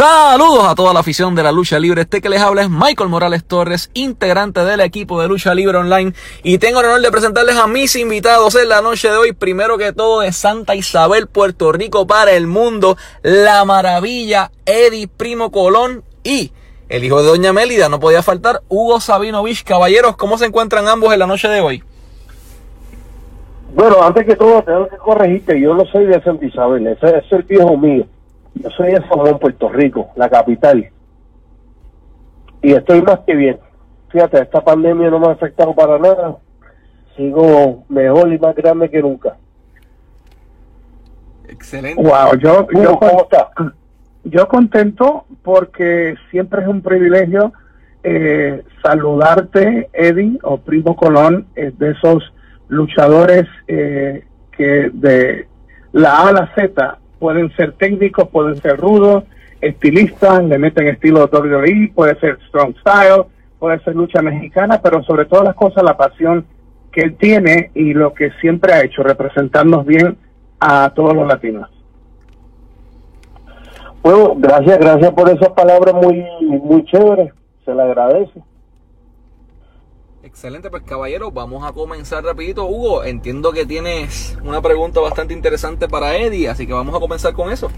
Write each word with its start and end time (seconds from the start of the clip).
Saludos 0.00 0.64
a 0.66 0.74
toda 0.74 0.94
la 0.94 1.00
afición 1.00 1.34
de 1.34 1.42
la 1.42 1.52
lucha 1.52 1.78
libre. 1.78 2.00
Este 2.00 2.22
que 2.22 2.30
les 2.30 2.40
habla 2.40 2.62
es 2.62 2.70
Michael 2.70 3.10
Morales 3.10 3.44
Torres, 3.44 3.90
integrante 3.92 4.64
del 4.64 4.80
equipo 4.80 5.20
de 5.20 5.28
lucha 5.28 5.54
libre 5.54 5.76
online. 5.76 6.14
Y 6.42 6.56
tengo 6.56 6.80
el 6.80 6.86
honor 6.86 7.02
de 7.02 7.10
presentarles 7.10 7.54
a 7.56 7.66
mis 7.66 7.94
invitados 7.96 8.54
en 8.54 8.70
la 8.70 8.80
noche 8.80 9.10
de 9.10 9.18
hoy. 9.18 9.32
Primero 9.34 9.76
que 9.76 9.92
todo 9.92 10.20
de 10.20 10.32
Santa 10.32 10.74
Isabel, 10.74 11.26
Puerto 11.26 11.70
Rico 11.70 12.06
para 12.06 12.32
el 12.32 12.46
mundo. 12.46 12.96
La 13.20 13.66
maravilla, 13.66 14.50
Eddie 14.64 15.06
Primo 15.06 15.50
Colón 15.50 16.02
y 16.24 16.50
el 16.88 17.04
hijo 17.04 17.20
de 17.20 17.28
Doña 17.28 17.52
Mélida. 17.52 17.90
No 17.90 18.00
podía 18.00 18.22
faltar 18.22 18.62
Hugo 18.70 19.00
Sabinovich. 19.00 19.64
Caballeros, 19.64 20.16
¿cómo 20.16 20.38
se 20.38 20.46
encuentran 20.46 20.88
ambos 20.88 21.12
en 21.12 21.18
la 21.18 21.26
noche 21.26 21.48
de 21.48 21.60
hoy? 21.60 21.84
Bueno, 23.74 24.02
antes 24.02 24.24
que 24.24 24.34
todo, 24.34 24.62
tengo 24.62 24.88
que 24.88 24.96
corregirte. 24.96 25.60
Yo 25.60 25.74
no 25.74 25.84
soy 25.92 26.06
de 26.06 26.22
Santa 26.22 26.46
Isabel, 26.46 26.86
ese 26.86 27.18
es 27.18 27.32
el 27.32 27.42
viejo 27.42 27.76
mío. 27.76 28.06
Yo 28.54 28.70
soy 28.70 28.92
de 28.92 29.02
San 29.08 29.38
Puerto 29.38 29.68
Rico, 29.68 30.10
la 30.16 30.28
capital. 30.28 30.90
Y 32.62 32.72
estoy 32.72 33.02
más 33.02 33.20
que 33.26 33.34
bien. 33.34 33.58
Fíjate, 34.10 34.42
esta 34.42 34.60
pandemia 34.62 35.10
no 35.10 35.20
me 35.20 35.28
ha 35.28 35.32
afectado 35.32 35.74
para 35.74 35.98
nada. 35.98 36.36
Sigo 37.16 37.84
mejor 37.88 38.32
y 38.32 38.38
más 38.38 38.54
grande 38.54 38.90
que 38.90 39.00
nunca. 39.00 39.36
Excelente. 41.48 42.02
Wow, 42.02 42.36
yo, 42.38 42.66
yo, 42.72 42.98
¿Cómo 42.98 43.22
está? 43.22 43.50
yo 44.24 44.48
contento 44.48 45.24
porque 45.42 46.14
siempre 46.30 46.62
es 46.62 46.68
un 46.68 46.82
privilegio 46.82 47.52
eh, 48.02 48.64
saludarte, 48.82 49.90
Eddie 49.92 50.38
o 50.42 50.58
Primo 50.58 50.96
Colón, 50.96 51.46
eh, 51.54 51.72
de 51.76 51.90
esos 51.90 52.32
luchadores 52.68 53.46
eh, 53.68 54.24
que 54.56 54.90
de 54.92 55.48
la 55.92 56.18
A 56.18 56.28
a 56.28 56.32
la 56.32 56.54
Z 56.54 56.98
pueden 57.20 57.54
ser 57.54 57.74
técnicos, 57.74 58.28
pueden 58.28 58.56
ser 58.56 58.76
rudos, 58.78 59.22
estilistas, 59.60 60.42
le 60.42 60.58
meten 60.58 60.88
estilo 60.88 61.28
WWE, 61.32 61.92
puede 61.94 62.18
ser 62.18 62.38
strong 62.48 62.74
style, 62.80 63.26
puede 63.60 63.78
ser 63.84 63.94
lucha 63.94 64.22
mexicana, 64.22 64.80
pero 64.82 65.04
sobre 65.04 65.26
todas 65.26 65.44
las 65.44 65.54
cosas 65.54 65.84
la 65.84 65.96
pasión 65.96 66.46
que 66.90 67.02
él 67.02 67.16
tiene 67.16 67.70
y 67.74 67.94
lo 67.94 68.14
que 68.14 68.32
siempre 68.40 68.72
ha 68.72 68.82
hecho, 68.82 69.04
representarnos 69.04 69.86
bien 69.86 70.16
a 70.58 70.90
todos 70.94 71.14
los 71.14 71.28
latinos. 71.28 71.70
Bueno, 74.02 74.34
gracias, 74.36 74.78
gracias 74.78 75.10
por 75.12 75.28
esas 75.28 75.50
palabras 75.50 75.94
muy, 75.94 76.24
muy 76.40 76.84
chéveres. 76.86 77.32
Se 77.64 77.74
le 77.74 77.82
agradece. 77.82 78.42
Excelente, 80.22 80.68
pues 80.68 80.82
caballero, 80.82 81.30
vamos 81.30 81.66
a 81.66 81.72
comenzar 81.72 82.22
rapidito. 82.22 82.66
Hugo, 82.66 83.04
entiendo 83.04 83.52
que 83.52 83.64
tienes 83.64 84.38
una 84.44 84.60
pregunta 84.60 85.00
bastante 85.00 85.32
interesante 85.32 85.88
para 85.88 86.14
Eddie, 86.16 86.48
así 86.48 86.66
que 86.66 86.74
vamos 86.74 86.94
a 86.94 87.00
comenzar 87.00 87.32
con 87.32 87.50
eso. 87.50 87.70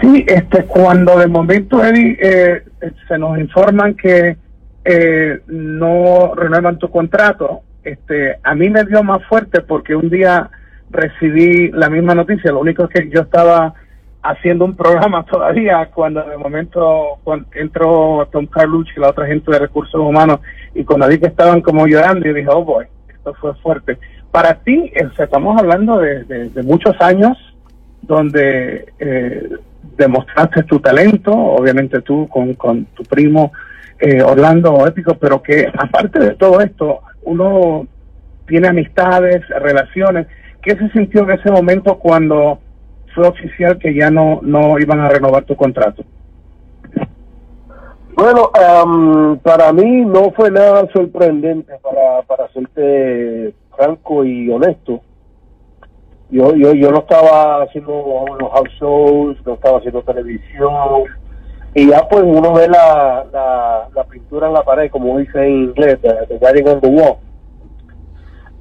Sí, 0.00 0.24
este, 0.26 0.64
cuando 0.64 1.18
de 1.18 1.28
momento, 1.28 1.84
Eddie, 1.84 2.18
eh, 2.20 2.64
se 3.06 3.16
nos 3.16 3.38
informan 3.38 3.94
que 3.94 4.36
eh, 4.84 5.40
no 5.46 6.34
renuevan 6.34 6.78
tu 6.78 6.90
contrato, 6.90 7.62
este, 7.84 8.38
a 8.42 8.54
mí 8.56 8.68
me 8.68 8.84
dio 8.84 9.04
más 9.04 9.24
fuerte 9.26 9.60
porque 9.60 9.94
un 9.94 10.10
día 10.10 10.50
recibí 10.90 11.70
la 11.70 11.88
misma 11.88 12.14
noticia, 12.16 12.50
lo 12.50 12.60
único 12.60 12.84
es 12.84 12.90
que 12.90 13.08
yo 13.08 13.20
estaba 13.20 13.74
haciendo 14.30 14.64
un 14.64 14.76
programa 14.76 15.24
todavía 15.30 15.90
cuando 15.94 16.22
de 16.22 16.36
momento 16.36 17.18
entró 17.54 18.28
Tom 18.30 18.46
Carlucci 18.46 18.92
y 18.96 19.00
la 19.00 19.10
otra 19.10 19.26
gente 19.26 19.50
de 19.50 19.58
recursos 19.58 20.00
humanos 20.00 20.40
y 20.74 20.84
cuando 20.84 21.08
vi 21.08 21.18
que 21.18 21.26
estaban 21.26 21.60
como 21.60 21.86
llorando 21.86 22.28
y 22.28 22.34
dije, 22.34 22.48
oh 22.50 22.64
boy, 22.64 22.86
esto 23.08 23.34
fue 23.34 23.54
fuerte. 23.56 23.98
Para 24.30 24.54
ti, 24.54 24.92
eh, 24.94 25.08
estamos 25.18 25.58
hablando 25.58 25.98
de, 25.98 26.50
muchos 26.62 26.94
años 27.00 27.36
donde 28.02 28.92
eh, 28.98 29.48
demostraste 29.96 30.62
tu 30.64 30.78
talento, 30.80 31.32
obviamente 31.32 32.02
tú 32.02 32.28
con, 32.28 32.54
con 32.54 32.84
tu 32.86 33.02
primo 33.04 33.52
eh, 33.98 34.22
Orlando 34.22 34.86
Épico, 34.86 35.14
pero 35.14 35.42
que 35.42 35.66
aparte 35.66 36.18
de 36.18 36.34
todo 36.34 36.60
esto, 36.60 37.00
uno 37.22 37.86
tiene 38.46 38.68
amistades, 38.68 39.46
relaciones. 39.48 40.26
¿Qué 40.62 40.76
se 40.76 40.90
sintió 40.90 41.22
en 41.22 41.38
ese 41.38 41.50
momento 41.50 41.98
cuando 41.98 42.60
fue 43.16 43.26
oficial 43.26 43.78
que 43.78 43.94
ya 43.94 44.10
no, 44.10 44.40
no 44.42 44.78
iban 44.78 45.00
a 45.00 45.08
renovar 45.08 45.44
tu 45.44 45.56
contrato? 45.56 46.04
Bueno, 48.14 48.50
am, 48.54 49.38
para 49.38 49.72
mí 49.72 50.04
no 50.04 50.30
fue 50.32 50.50
nada 50.50 50.86
sorprendente, 50.92 51.72
para, 51.82 52.22
para 52.22 52.48
serte 52.52 53.54
franco 53.74 54.24
y 54.24 54.50
honesto. 54.50 55.00
Yo, 56.30 56.54
yo, 56.54 56.74
yo 56.74 56.90
no 56.90 56.98
estaba 56.98 57.62
haciendo 57.62 58.24
los 58.38 58.50
house 58.52 58.70
shows, 58.80 59.46
no 59.46 59.54
estaba 59.54 59.78
haciendo 59.78 60.02
televisión, 60.02 61.04
y 61.74 61.88
ya 61.88 62.06
pues 62.08 62.22
uno 62.22 62.52
ve 62.52 62.68
la, 62.68 63.26
la, 63.32 63.88
la 63.94 64.04
pintura 64.04 64.48
en 64.48 64.54
la 64.54 64.62
pared, 64.62 64.90
como 64.90 65.18
dice 65.18 65.38
en 65.38 65.64
inglés, 65.64 65.98
the, 66.02 66.38
writing 66.40 66.66
on. 66.68 67.16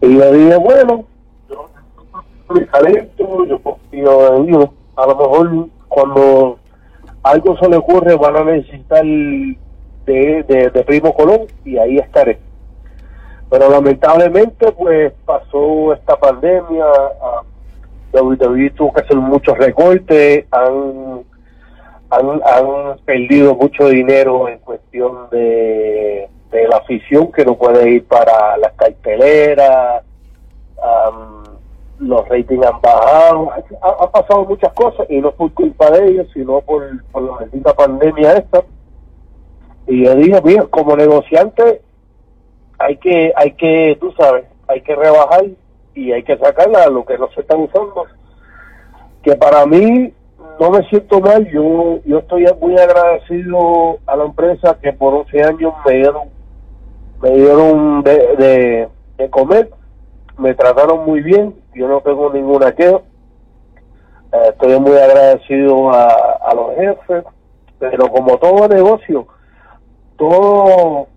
Y 0.01 0.17
yo 0.17 0.31
dije, 0.31 0.57
bueno, 0.57 1.05
mi 2.50 2.66
talento, 2.66 3.45
yo 3.45 3.59
confío 3.59 4.35
en. 4.38 4.69
A 4.95 5.07
lo 5.07 5.16
mejor 5.16 5.67
cuando 5.88 6.59
algo 7.23 7.57
se 7.57 7.69
le 7.69 7.78
ocurre 7.78 8.16
van 8.16 8.38
a 8.38 8.44
necesitar 8.44 9.03
de, 9.03 10.44
de, 10.44 10.69
de 10.69 10.83
Primo 10.83 11.13
Colón 11.13 11.47
y 11.63 11.78
ahí 11.78 11.97
estaré. 11.97 12.39
Pero 13.50 13.69
lamentablemente 13.69 14.72
pues 14.72 15.13
pasó 15.25 15.94
esta 15.94 16.17
pandemia, 16.17 16.85
ah, 17.22 17.41
WWE 18.13 18.69
tuvo 18.72 18.94
que 18.94 19.01
hacer 19.01 19.17
muchos 19.17 19.57
recortes, 19.57 20.45
han, 20.51 21.23
han, 22.09 22.41
han 22.44 22.97
perdido 23.06 23.56
mucho 23.56 23.88
dinero 23.89 24.47
en 24.47 24.59
cuestión 24.59 25.29
de, 25.31 26.29
de 26.51 26.67
la 26.67 26.77
afición 26.77 27.31
que 27.31 27.44
no 27.45 27.56
puede 27.57 27.89
ir 27.89 28.06
para 28.06 28.57
las 28.57 28.73
carteleras, 28.73 30.03
am, 30.81 31.44
los 32.00 32.28
ratings 32.28 32.66
han 32.66 32.81
bajado, 32.81 33.51
ha, 33.81 34.11
pasado 34.11 34.45
muchas 34.45 34.73
cosas 34.73 35.07
y 35.09 35.19
no 35.19 35.31
por 35.31 35.53
culpa 35.53 35.89
de 35.91 36.07
ellos, 36.07 36.28
sino 36.33 36.61
por, 36.61 36.83
por 37.11 37.47
la 37.51 37.73
pandemia 37.73 38.33
esta. 38.33 38.63
Y 39.88 40.03
yo 40.03 40.16
dije, 40.16 40.41
mira, 40.44 40.66
como 40.66 40.95
negociante 40.95 41.81
hay 42.78 42.97
que, 42.97 43.31
hay 43.35 43.51
que, 43.51 43.97
tú 44.00 44.11
sabes, 44.17 44.45
hay 44.67 44.81
que 44.81 44.95
rebajar 44.95 45.45
y 45.94 46.11
hay 46.11 46.23
que 46.23 46.38
sacarla 46.38 46.83
a 46.83 46.89
lo 46.89 47.06
que 47.06 47.17
no 47.17 47.29
se 47.29 47.41
está 47.41 47.56
usando. 47.56 48.06
Que 49.23 49.35
para 49.35 49.66
mí 49.66 50.13
no 50.59 50.69
me 50.72 50.88
siento 50.89 51.19
mal, 51.19 51.45
yo, 51.50 52.00
yo 52.06 52.19
estoy 52.19 52.45
muy 52.59 52.77
agradecido 52.77 54.00
a 54.06 54.16
la 54.16 54.25
empresa 54.25 54.77
que 54.81 54.94
por 54.94 55.13
11 55.13 55.44
años 55.44 55.73
me 55.85 55.94
dieron, 55.94 56.29
me 57.22 57.29
dieron 57.31 58.03
de, 58.03 58.35
de, 58.38 58.88
de 59.17 59.29
comer, 59.29 59.69
me 60.38 60.53
trataron 60.53 61.06
muy 61.06 61.22
bien, 61.22 61.56
yo 61.73 61.88
no 61.88 62.01
tengo 62.01 62.31
ninguna 62.31 62.73
queja. 62.73 63.01
Eh, 64.31 64.50
estoy 64.50 64.79
muy 64.79 64.97
agradecido 64.97 65.91
a, 65.91 66.07
a 66.41 66.53
los 66.53 66.75
jefes, 66.75 67.23
pero 67.79 68.07
como 68.09 68.38
todo 68.38 68.68
negocio, 68.68 69.28
todo 70.18 71.07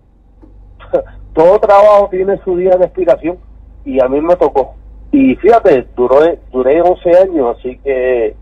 todo 1.33 1.59
trabajo 1.59 2.09
tiene 2.09 2.37
su 2.43 2.57
día 2.57 2.75
de 2.75 2.85
expiración 2.85 3.37
y 3.85 4.01
a 4.01 4.07
mí 4.07 4.21
me 4.21 4.35
tocó. 4.35 4.75
Y 5.11 5.35
fíjate, 5.37 5.87
duró, 5.95 6.19
duré 6.51 6.81
11 6.81 7.17
años, 7.17 7.57
así 7.57 7.77
que 7.79 8.35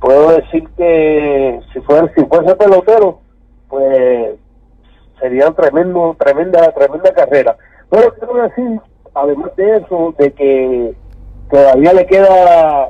puedo 0.00 0.30
decir 0.30 0.68
que 0.76 1.60
si 1.72 1.80
fuera 1.80 2.10
si 2.14 2.24
fuese 2.24 2.56
pelotero, 2.56 3.20
pues 3.68 4.34
sería 5.20 5.50
tremendo, 5.52 6.16
tremenda, 6.18 6.72
tremenda 6.72 7.12
carrera. 7.14 7.56
Pero 7.90 8.12
quiero 8.14 8.34
decir, 8.42 8.80
además 9.14 9.54
de 9.56 9.76
eso, 9.76 10.14
de 10.18 10.32
que 10.32 10.94
todavía 11.50 11.92
le 11.92 12.06
queda 12.06 12.88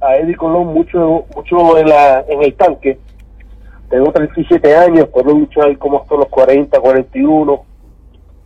a 0.00 0.16
Eddie 0.16 0.36
Colón 0.36 0.68
mucho, 0.68 1.24
mucho 1.34 1.78
en 1.78 1.88
la, 1.88 2.24
en 2.28 2.42
el 2.42 2.54
tanque. 2.54 2.98
Tengo 3.88 4.12
37 4.12 4.76
años, 4.76 5.08
puedo 5.08 5.30
luchar 5.32 5.76
como 5.78 6.02
hasta 6.02 6.16
los 6.16 6.28
40, 6.28 6.80
41 6.80 7.74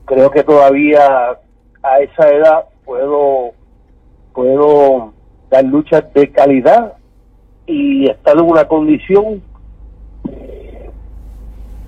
creo 0.08 0.30
que 0.30 0.42
todavía 0.42 1.38
a 1.82 2.00
esa 2.00 2.28
edad 2.30 2.64
puedo 2.84 3.52
puedo 4.32 5.12
dar 5.50 5.64
luchas 5.64 6.12
de 6.14 6.32
calidad 6.32 6.94
y 7.66 8.08
estar 8.08 8.36
en 8.36 8.44
una 8.44 8.66
condición 8.66 9.42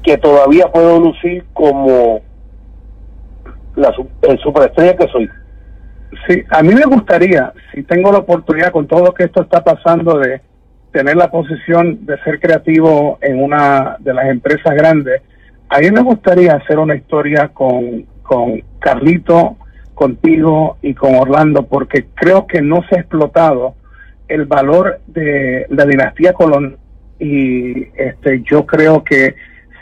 que 0.03 0.19
todavía 0.19 0.71
puedo 0.71 1.01
lucir 1.01 1.45
como 1.55 2.21
la 3.81 3.95
el 4.23 4.39
superestrella 4.39 4.97
que 4.97 5.09
soy. 5.09 5.29
Sí, 6.27 6.43
a 6.51 6.63
mí 6.63 6.75
me 6.75 6.85
gustaría, 6.85 7.53
si 7.73 7.83
tengo 7.83 8.11
la 8.13 8.19
oportunidad 8.19 8.73
con 8.73 8.87
todo 8.87 9.07
lo 9.07 9.15
que 9.15 9.25
esto 9.25 9.43
está 9.43 9.63
pasando 9.63 10.19
de 10.19 10.41
tener 10.93 11.17
la 11.17 11.31
posición 11.31 12.05
de 12.05 12.19
ser 12.25 12.41
creativo 12.41 13.19
en 13.21 13.43
una 13.43 13.97
de 14.01 14.13
las 14.13 14.27
empresas 14.27 14.75
grandes, 14.75 15.23
a 15.69 15.79
mí 15.79 15.91
me 15.91 16.03
gustaría 16.03 16.55
hacer 16.55 16.79
una 16.81 16.97
historia 16.97 17.49
con, 17.49 18.07
con 18.23 18.63
Carlito, 18.81 19.57
contigo 19.95 20.79
y 20.83 20.95
con 20.95 21.15
Orlando, 21.15 21.67
porque 21.67 22.07
creo 22.15 22.47
que 22.47 22.61
no 22.61 22.83
se 22.89 22.97
ha 22.97 23.01
explotado 23.01 23.75
el 24.29 24.47
valor 24.47 25.01
de 25.07 25.67
la 25.69 25.85
dinastía 25.85 26.33
Colón 26.33 26.79
y 27.19 27.89
este 27.97 28.43
yo 28.43 28.65
creo 28.65 29.05
que 29.05 29.35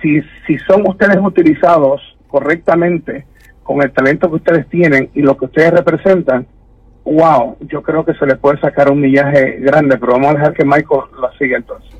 si, 0.02 0.20
si 0.46 0.58
son 0.66 0.88
ustedes 0.88 1.18
utilizados 1.18 2.02
correctamente 2.26 3.26
con 3.68 3.82
el 3.82 3.92
talento 3.92 4.30
que 4.30 4.36
ustedes 4.36 4.66
tienen 4.70 5.10
y 5.12 5.20
lo 5.20 5.36
que 5.36 5.44
ustedes 5.44 5.70
representan, 5.72 6.46
wow, 7.04 7.58
yo 7.60 7.82
creo 7.82 8.02
que 8.02 8.14
se 8.14 8.24
le 8.24 8.36
puede 8.36 8.58
sacar 8.60 8.90
un 8.90 8.98
millaje 8.98 9.58
grande, 9.60 9.98
pero 9.98 10.12
vamos 10.12 10.30
a 10.30 10.32
dejar 10.38 10.54
que 10.54 10.64
Michael 10.64 11.02
lo 11.20 11.30
siga 11.38 11.58
entonces. 11.58 11.90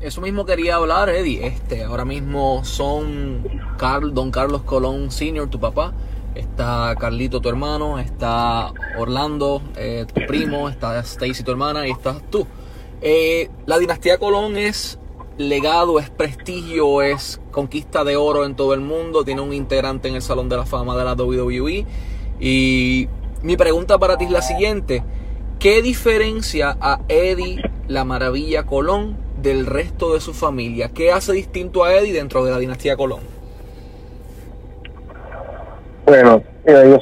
Eso 0.00 0.20
mismo 0.20 0.46
quería 0.46 0.76
hablar, 0.76 1.08
Eddie. 1.08 1.48
Este, 1.48 1.82
ahora 1.82 2.04
mismo 2.04 2.62
son 2.62 3.42
Carl, 3.76 4.14
Don 4.14 4.30
Carlos 4.30 4.62
Colón 4.62 5.10
Sr., 5.10 5.48
tu 5.48 5.58
papá. 5.58 5.94
Está 6.36 6.94
Carlito, 6.96 7.40
tu 7.40 7.48
hermano. 7.48 7.98
Está 7.98 8.70
Orlando, 8.96 9.62
eh, 9.76 10.06
tu 10.06 10.24
primo. 10.28 10.68
Está 10.68 10.96
Stacy, 11.00 11.42
tu 11.42 11.50
hermana. 11.50 11.88
Y 11.88 11.90
estás 11.90 12.22
tú. 12.30 12.46
Eh, 13.00 13.50
la 13.66 13.78
dinastía 13.78 14.18
Colón 14.18 14.56
es 14.56 15.00
legado, 15.38 15.98
es 15.98 16.10
prestigio, 16.10 17.02
es 17.02 17.40
conquista 17.50 18.04
de 18.04 18.16
oro 18.16 18.44
en 18.44 18.54
todo 18.54 18.74
el 18.74 18.80
mundo. 18.80 19.24
Tiene 19.24 19.40
un 19.40 19.52
integrante 19.52 20.08
en 20.08 20.14
el 20.14 20.22
Salón 20.22 20.48
de 20.48 20.56
la 20.56 20.66
Fama 20.66 20.96
de 20.96 21.04
la 21.04 21.14
WWE. 21.14 21.86
Y 22.40 23.08
mi 23.42 23.56
pregunta 23.56 23.98
para 23.98 24.16
ti 24.16 24.24
es 24.24 24.30
la 24.30 24.42
siguiente. 24.42 25.02
¿Qué 25.58 25.82
diferencia 25.82 26.76
a 26.80 27.00
Eddie 27.08 27.62
la 27.88 28.04
Maravilla 28.04 28.64
Colón 28.64 29.16
del 29.40 29.66
resto 29.66 30.14
de 30.14 30.20
su 30.20 30.34
familia? 30.34 30.90
¿Qué 30.94 31.12
hace 31.12 31.32
distinto 31.32 31.84
a 31.84 31.94
Eddie 31.94 32.12
dentro 32.12 32.44
de 32.44 32.50
la 32.50 32.58
dinastía 32.58 32.96
Colón? 32.96 33.20
Bueno, 36.06 36.42
yo, 36.66 36.98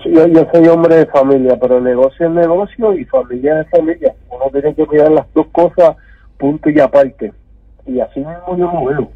soy 0.53 0.69
hombre 0.69 0.97
de 0.97 1.07
familia, 1.07 1.59
pero 1.61 1.81
negocio 1.81 2.27
es 2.27 2.33
negocio 2.33 2.95
y 2.95 3.05
familia 3.07 3.61
es 3.61 3.71
familia. 3.71 4.15
Uno 4.31 4.45
tiene 4.53 4.75
que 4.75 4.87
mirar 4.87 5.11
las 5.11 5.27
dos 5.35 5.47
cosas 5.51 5.97
punto 6.39 6.71
y 6.71 6.81
aparte. 6.81 7.33
Y 7.87 8.01
así 8.01 8.21
mismo 8.21 8.57
yo 8.57 8.71
lo 8.73 8.85
veo. 8.85 9.11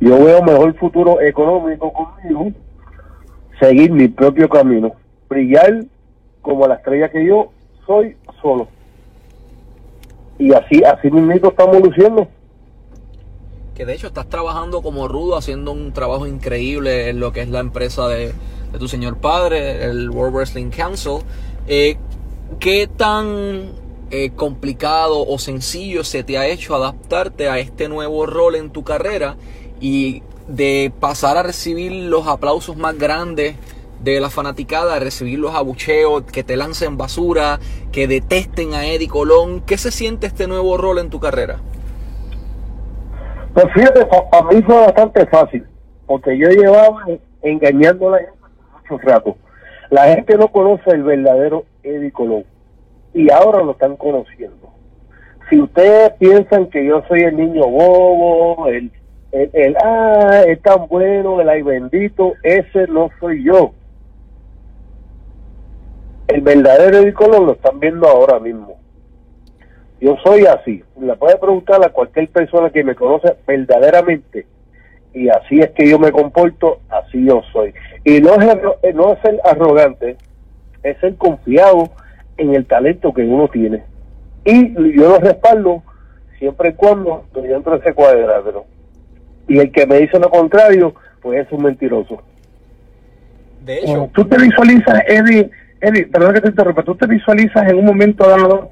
Yo 0.00 0.24
veo 0.24 0.42
mejor 0.42 0.74
futuro 0.74 1.20
económico 1.20 1.92
conmigo, 1.92 2.52
seguir 3.58 3.90
mi 3.90 4.08
propio 4.08 4.48
camino, 4.48 4.92
brillar 5.28 5.84
como 6.42 6.66
la 6.66 6.74
estrella 6.74 7.10
que 7.10 7.24
yo 7.24 7.50
soy 7.86 8.16
solo 8.42 8.68
y 10.38 10.52
así, 10.52 10.82
así 10.84 11.10
mismo 11.10 11.48
estamos 11.48 11.80
luciendo. 11.80 12.28
Que 13.74 13.84
de 13.84 13.94
hecho 13.94 14.06
estás 14.06 14.28
trabajando 14.28 14.82
como 14.82 15.08
rudo, 15.08 15.36
haciendo 15.36 15.72
un 15.72 15.92
trabajo 15.92 16.26
increíble 16.26 17.10
en 17.10 17.20
lo 17.20 17.32
que 17.32 17.42
es 17.42 17.48
la 17.48 17.60
empresa 17.60 18.08
de, 18.08 18.32
tu 18.78 18.88
señor 18.88 19.18
padre, 19.18 19.84
el 19.84 20.10
World 20.10 20.34
Wrestling 20.34 20.70
Council. 20.70 21.18
Eh, 21.66 21.96
¿Qué 22.58 22.86
tan 22.86 23.70
eh, 24.10 24.30
complicado 24.36 25.26
o 25.26 25.38
sencillo 25.38 26.04
se 26.04 26.22
te 26.22 26.38
ha 26.38 26.46
hecho 26.46 26.76
adaptarte 26.76 27.48
a 27.48 27.58
este 27.58 27.88
nuevo 27.88 28.24
rol 28.26 28.54
en 28.54 28.70
tu 28.70 28.84
carrera 28.84 29.34
y 29.80 30.22
de 30.46 30.92
pasar 31.00 31.36
a 31.36 31.42
recibir 31.42 31.90
los 31.90 32.28
aplausos 32.28 32.76
más 32.76 32.96
grandes 32.96 33.56
de 34.00 34.20
la 34.20 34.30
fanaticada, 34.30 35.00
recibir 35.00 35.40
los 35.40 35.56
abucheos, 35.56 36.22
que 36.22 36.44
te 36.44 36.56
lancen 36.56 36.96
basura, 36.96 37.58
que 37.90 38.06
detesten 38.06 38.74
a 38.74 38.86
Eddie 38.86 39.08
Colón. 39.08 39.62
¿Qué 39.66 39.76
se 39.76 39.90
siente 39.90 40.28
este 40.28 40.46
nuevo 40.46 40.76
rol 40.76 40.98
en 40.98 41.10
tu 41.10 41.18
carrera? 41.18 41.56
Pues 43.54 43.66
fíjate, 43.74 44.06
a 44.32 44.42
mí 44.42 44.62
fue 44.62 44.76
bastante 44.76 45.26
fácil, 45.26 45.66
porque 46.06 46.38
yo 46.38 46.48
llevaba 46.50 47.06
engañando 47.42 48.08
a 48.08 48.12
la 48.12 48.18
gente 48.18 48.38
mucho 48.88 48.98
rato. 49.02 49.36
La 49.90 50.14
gente 50.14 50.36
no 50.36 50.48
conoce 50.48 50.90
el 50.90 51.02
verdadero 51.02 51.64
Eddie 51.82 52.12
Colón 52.12 52.44
y 53.16 53.30
ahora 53.30 53.62
lo 53.62 53.72
están 53.72 53.96
conociendo. 53.96 54.70
Si 55.50 55.60
ustedes 55.60 56.12
piensan 56.18 56.66
que 56.66 56.84
yo 56.84 57.02
soy 57.08 57.20
el 57.20 57.36
niño 57.36 57.66
bobo, 57.66 58.68
el, 58.68 58.90
el, 59.32 59.50
el 59.52 59.76
ah, 59.82 60.42
es 60.46 60.60
tan 60.62 60.86
bueno, 60.88 61.40
el 61.40 61.48
ay 61.48 61.62
bendito, 61.62 62.34
ese 62.42 62.86
no 62.88 63.10
soy 63.20 63.44
yo 63.44 63.72
el 66.28 66.40
verdadero 66.40 66.98
Eddie 66.98 67.14
lo 67.18 67.52
están 67.52 67.78
viendo 67.78 68.08
ahora 68.08 68.40
mismo. 68.40 68.78
Yo 70.00 70.16
soy 70.24 70.44
así. 70.46 70.82
Le 71.00 71.14
puede 71.16 71.36
preguntar 71.36 71.84
a 71.84 71.90
cualquier 71.90 72.28
persona 72.28 72.70
que 72.70 72.84
me 72.84 72.94
conoce 72.94 73.34
verdaderamente. 73.46 74.46
Y 75.14 75.28
así 75.28 75.60
es 75.60 75.70
que 75.70 75.88
yo 75.88 75.98
me 75.98 76.12
comporto, 76.12 76.80
así 76.90 77.24
yo 77.24 77.42
soy. 77.52 77.72
Y 78.04 78.20
no 78.20 78.34
es, 78.34 78.94
no 78.94 79.12
es 79.12 79.20
ser 79.20 79.40
arrogante, 79.44 80.16
es 80.82 80.98
ser 80.98 81.16
confiado 81.16 81.90
en 82.36 82.54
el 82.54 82.66
talento 82.66 83.12
que 83.12 83.22
uno 83.22 83.48
tiene. 83.48 83.82
Y 84.44 84.74
yo 84.96 85.08
lo 85.08 85.18
respaldo 85.18 85.82
siempre 86.38 86.70
y 86.70 86.72
cuando 86.74 87.24
dentro 87.34 87.72
de 87.72 87.78
ese 87.78 87.94
cuadrátero. 87.94 88.64
Y 89.48 89.58
el 89.58 89.70
que 89.72 89.86
me 89.86 89.98
dice 89.98 90.18
lo 90.18 90.30
contrario, 90.30 90.94
pues 91.20 91.46
es 91.46 91.52
un 91.52 91.64
mentiroso. 91.64 92.22
De 93.64 93.78
hecho, 93.78 94.10
tú 94.14 94.24
te 94.24 94.38
visualizas, 94.38 95.02
Eddie, 95.08 95.50
Eddie, 95.80 96.06
perdón 96.06 96.34
que 96.34 96.40
te 96.40 96.48
interrumpa, 96.48 96.84
¿tú 96.84 96.94
te 96.94 97.06
visualizas 97.06 97.68
en 97.68 97.78
un 97.78 97.84
momento 97.84 98.28
dado 98.28 98.70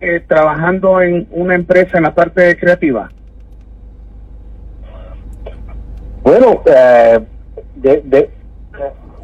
eh, 0.00 0.22
trabajando 0.26 1.02
en 1.02 1.26
una 1.32 1.56
empresa 1.56 1.98
en 1.98 2.04
la 2.04 2.14
parte 2.14 2.56
creativa? 2.56 3.10
Bueno, 6.22 6.62
eh, 6.66 7.18
de, 7.74 8.30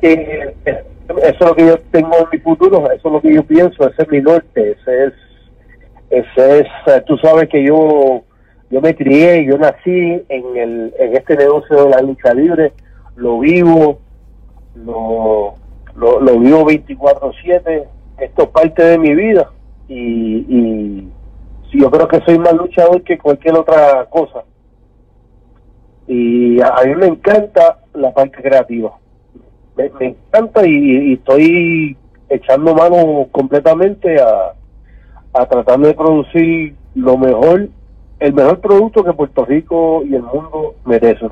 eh, 0.02 0.84
eso 1.08 1.18
es 1.18 1.40
lo 1.40 1.54
que 1.54 1.66
yo 1.66 1.78
tengo 1.90 2.16
en 2.16 2.26
mi 2.32 2.38
futuro, 2.38 2.90
eso 2.90 3.08
es 3.08 3.12
lo 3.12 3.20
que 3.20 3.34
yo 3.34 3.42
pienso, 3.44 3.88
ese 3.88 4.02
es 4.02 4.08
mi 4.08 4.20
norte, 4.20 4.72
ese 4.72 5.04
es, 5.06 5.12
ese 6.10 6.60
es, 6.60 7.04
tú 7.06 7.16
sabes 7.18 7.48
que 7.48 7.62
yo, 7.64 8.22
yo 8.70 8.80
me 8.80 8.94
crié, 8.94 9.44
yo 9.44 9.58
nací 9.58 10.22
en 10.28 10.56
el, 10.56 10.94
en 10.98 11.16
este 11.16 11.36
negocio 11.36 11.84
de 11.84 11.90
la 11.90 12.00
lucha 12.00 12.32
libre, 12.32 12.72
lo 13.16 13.38
vivo, 13.40 13.98
lo 14.74 15.54
lo, 15.96 16.38
vivo 16.38 16.64
24/7, 16.68 17.84
esto 18.18 18.42
es 18.42 18.48
parte 18.48 18.82
de 18.82 18.98
mi 18.98 19.14
vida 19.14 19.50
y, 19.88 20.44
y 20.48 21.12
yo 21.72 21.90
creo 21.90 22.08
que 22.08 22.20
soy 22.20 22.38
más 22.38 22.54
luchador 22.54 23.02
que 23.02 23.18
cualquier 23.18 23.56
otra 23.56 24.06
cosa. 24.06 24.44
Y 26.06 26.60
a, 26.60 26.74
mí 26.84 26.94
me 26.96 27.06
encanta 27.06 27.78
la 27.94 28.12
parte 28.12 28.42
creativa, 28.42 28.92
me, 29.76 29.90
encanta 30.00 30.66
y, 30.66 31.14
estoy 31.14 31.96
echando 32.28 32.74
mano 32.74 33.28
completamente 33.30 34.20
a, 34.20 34.52
a 35.34 35.46
tratar 35.46 35.78
de 35.80 35.94
producir 35.94 36.74
lo 36.94 37.18
mejor, 37.18 37.68
el 38.20 38.32
mejor 38.32 38.60
producto 38.60 39.04
que 39.04 39.12
Puerto 39.12 39.44
Rico 39.44 40.02
y 40.04 40.14
el 40.14 40.22
mundo 40.22 40.74
merecen. 40.84 41.30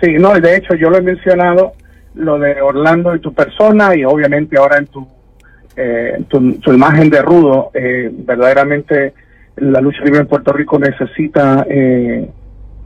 Sí, 0.00 0.14
no, 0.18 0.34
de 0.34 0.56
hecho 0.56 0.74
yo 0.74 0.90
lo 0.90 0.98
he 0.98 1.02
mencionado 1.02 1.72
lo 2.14 2.38
de 2.38 2.60
Orlando 2.60 3.14
y 3.14 3.20
tu 3.20 3.32
persona 3.32 3.94
y 3.94 4.04
obviamente 4.04 4.58
ahora 4.58 4.78
en 4.78 4.86
tu, 4.86 5.06
eh, 5.76 6.24
tu, 6.28 6.72
imagen 6.72 7.10
de 7.10 7.22
rudo, 7.22 7.70
eh, 7.74 8.10
verdaderamente 8.10 9.12
la 9.56 9.80
lucha 9.80 10.02
libre 10.04 10.20
en 10.20 10.26
Puerto 10.26 10.52
Rico 10.52 10.78
necesita 10.78 11.66
eh, 11.68 12.28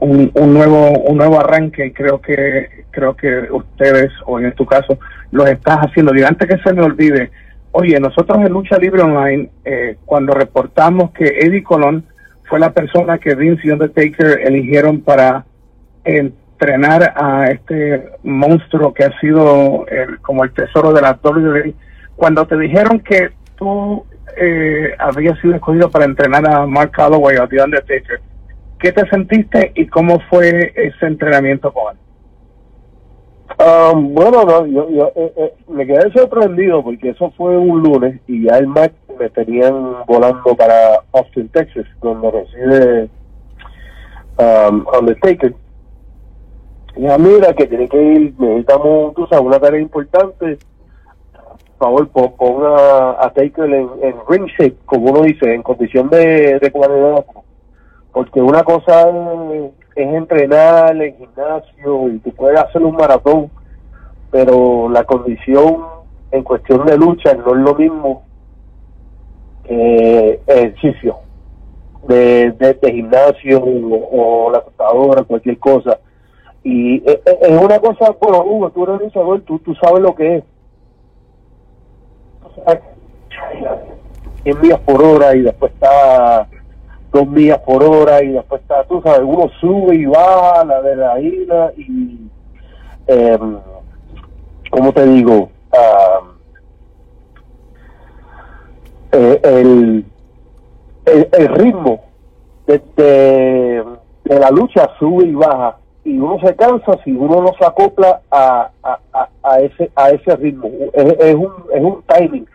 un, 0.01 0.31
un, 0.33 0.53
nuevo 0.53 0.91
un 0.99 1.17
nuevo 1.17 1.39
arranque 1.39 1.87
y 1.87 1.91
creo 1.91 2.19
que 2.21 2.85
creo 2.91 3.15
que 3.15 3.47
ustedes 3.51 4.11
o 4.25 4.39
en 4.39 4.51
tu 4.53 4.65
caso 4.65 4.99
lo 5.31 5.47
estás 5.47 5.77
haciendo. 5.77 6.13
Y 6.15 6.23
antes 6.23 6.47
que 6.47 6.57
se 6.57 6.73
me 6.73 6.83
olvide, 6.83 7.31
oye, 7.71 7.99
nosotros 7.99 8.39
en 8.39 8.51
Lucha 8.51 8.77
Libre 8.77 9.01
Online, 9.01 9.49
eh, 9.63 9.97
cuando 10.05 10.33
reportamos 10.33 11.11
que 11.11 11.25
Eddie 11.25 11.63
Colón 11.63 12.05
fue 12.49 12.59
la 12.59 12.73
persona 12.73 13.17
que 13.17 13.35
Vince 13.35 13.65
y 13.65 13.71
Undertaker 13.71 14.41
eligieron 14.43 15.01
para 15.01 15.45
entrenar 16.03 17.13
a 17.15 17.49
este 17.49 18.09
monstruo 18.23 18.93
que 18.93 19.05
ha 19.05 19.19
sido 19.19 19.85
como 20.21 20.43
el 20.43 20.51
tesoro 20.51 20.91
de 20.91 21.01
la 21.01 21.17
WWE. 21.23 21.73
Cuando 22.15 22.45
te 22.45 22.57
dijeron 22.57 22.99
que 22.99 23.31
tú 23.55 24.03
eh, 24.37 24.93
habías 24.99 25.39
sido 25.39 25.55
escogido 25.55 25.89
para 25.89 26.05
entrenar 26.05 26.47
a 26.49 26.65
Mark 26.65 26.91
Calloway 26.91 27.37
o 27.37 27.47
The 27.47 27.63
Undertaker, 27.63 28.19
¿qué 28.81 28.91
te 28.91 29.07
sentiste 29.09 29.71
y 29.75 29.87
cómo 29.87 30.19
fue 30.29 30.73
ese 30.75 31.05
entrenamiento 31.05 31.71
con 31.71 31.93
él? 31.93 31.97
Um, 33.59 34.13
bueno, 34.13 34.43
no, 34.43 34.65
yo, 34.65 34.89
yo 34.89 35.11
eh, 35.15 35.33
eh, 35.35 35.53
me 35.67 35.85
quedé 35.85 36.11
sorprendido 36.13 36.83
porque 36.83 37.09
eso 37.09 37.31
fue 37.37 37.57
un 37.57 37.83
lunes 37.83 38.19
y 38.27 38.45
ya 38.45 38.57
el 38.57 38.67
Mark 38.67 38.93
me 39.19 39.29
tenían 39.29 40.05
volando 40.07 40.55
para 40.55 41.01
Austin, 41.11 41.49
Texas, 41.49 41.85
donde 42.01 42.31
reside 42.31 43.09
um, 44.37 44.85
Undertaker 44.97 45.53
ya 46.95 47.17
mira 47.17 47.53
que 47.53 47.67
tiene 47.67 47.87
que 47.87 48.01
ir, 48.01 48.33
necesitamos, 48.37 49.13
tú 49.15 49.25
sabes, 49.27 49.45
una 49.45 49.59
tarea 49.59 49.79
importante. 49.79 50.57
Por 51.77 52.07
favor, 52.09 52.09
pon, 52.09 52.63
a, 52.65 53.17
a 53.19 53.33
Taker 53.33 53.65
en, 53.65 53.89
en, 54.03 54.15
ring 54.29 54.45
shape, 54.57 54.75
como 54.85 55.11
uno 55.11 55.23
dice, 55.23 55.53
en 55.53 55.63
condición 55.63 56.09
de, 56.09 56.59
de. 56.59 56.71
Porque 58.13 58.41
una 58.41 58.63
cosa 58.63 59.09
es, 59.09 59.71
entrenar 59.95 60.95
en 61.01 61.17
gimnasio 61.17 62.09
y 62.09 62.19
tú 62.19 62.31
puedes 62.33 62.59
hacer 62.59 62.81
un 62.81 62.95
maratón, 62.95 63.49
pero 64.31 64.89
la 64.89 65.03
condición 65.03 65.85
en 66.31 66.43
cuestión 66.43 66.85
de 66.85 66.97
lucha 66.97 67.33
no 67.33 67.55
es 67.55 67.61
lo 67.61 67.75
mismo 67.75 68.23
que 69.63 70.39
ejercicio. 70.47 71.17
de, 72.07 72.51
de, 72.51 72.91
gimnasio 72.91 73.61
o, 73.63 74.49
la 74.51 74.61
computadora, 74.61 75.23
cualquier 75.23 75.59
cosa. 75.59 75.99
Y 76.63 76.97
eh, 76.97 77.21
eh, 77.25 77.37
es, 77.41 77.61
una 77.61 77.79
cosa, 77.79 78.15
bueno, 78.19 78.43
Hugo, 78.43 78.69
tú 78.71 78.83
eres 78.83 79.01
luchador, 79.01 79.41
tú, 79.41 79.59
tú 79.59 79.75
sabes 79.75 80.01
lo 80.01 80.15
que 80.15 80.37
es. 80.37 80.43
100 84.43 84.61
millas 84.61 84.79
por 84.79 85.03
hora 85.03 85.35
y 85.35 85.41
después 85.41 85.71
está 85.73 86.47
2 87.11 87.27
millas 87.27 87.59
por 87.59 87.83
hora 87.83 88.23
y 88.23 88.29
después 88.29 88.61
está, 88.61 88.83
tú 88.85 89.01
sabes, 89.01 89.21
uno 89.23 89.49
sube 89.59 89.95
y 89.95 90.05
baja 90.05 90.63
la 90.63 90.77
adrenalina 90.77 91.71
y, 91.75 92.19
eh, 93.07 93.37
¿cómo 94.69 94.93
te 94.93 95.05
digo? 95.05 95.49
Eh, 99.11 99.39
el, 99.43 100.05
el, 101.05 101.47
ritmo 101.55 102.01
de, 102.65 102.81
de, 102.95 104.39
la 104.39 104.49
lucha 104.51 104.89
sube 104.97 105.25
y 105.25 105.33
baja 105.33 105.77
y 106.05 106.17
uno 106.17 106.39
se 106.39 106.55
cansa 106.55 106.97
si 107.03 107.11
uno 107.11 107.41
no 107.41 107.53
se 107.59 107.65
acopla 107.65 108.21
a, 108.31 108.69
a, 108.81 109.27
a, 109.43 109.59
ese 109.59 109.91
a 109.95 110.11
ese 110.11 110.35
ritmo 110.37 110.69
es, 110.93 111.35
un 111.35 111.51
es 111.73 111.83
un 111.83 112.01
timing 112.07 112.47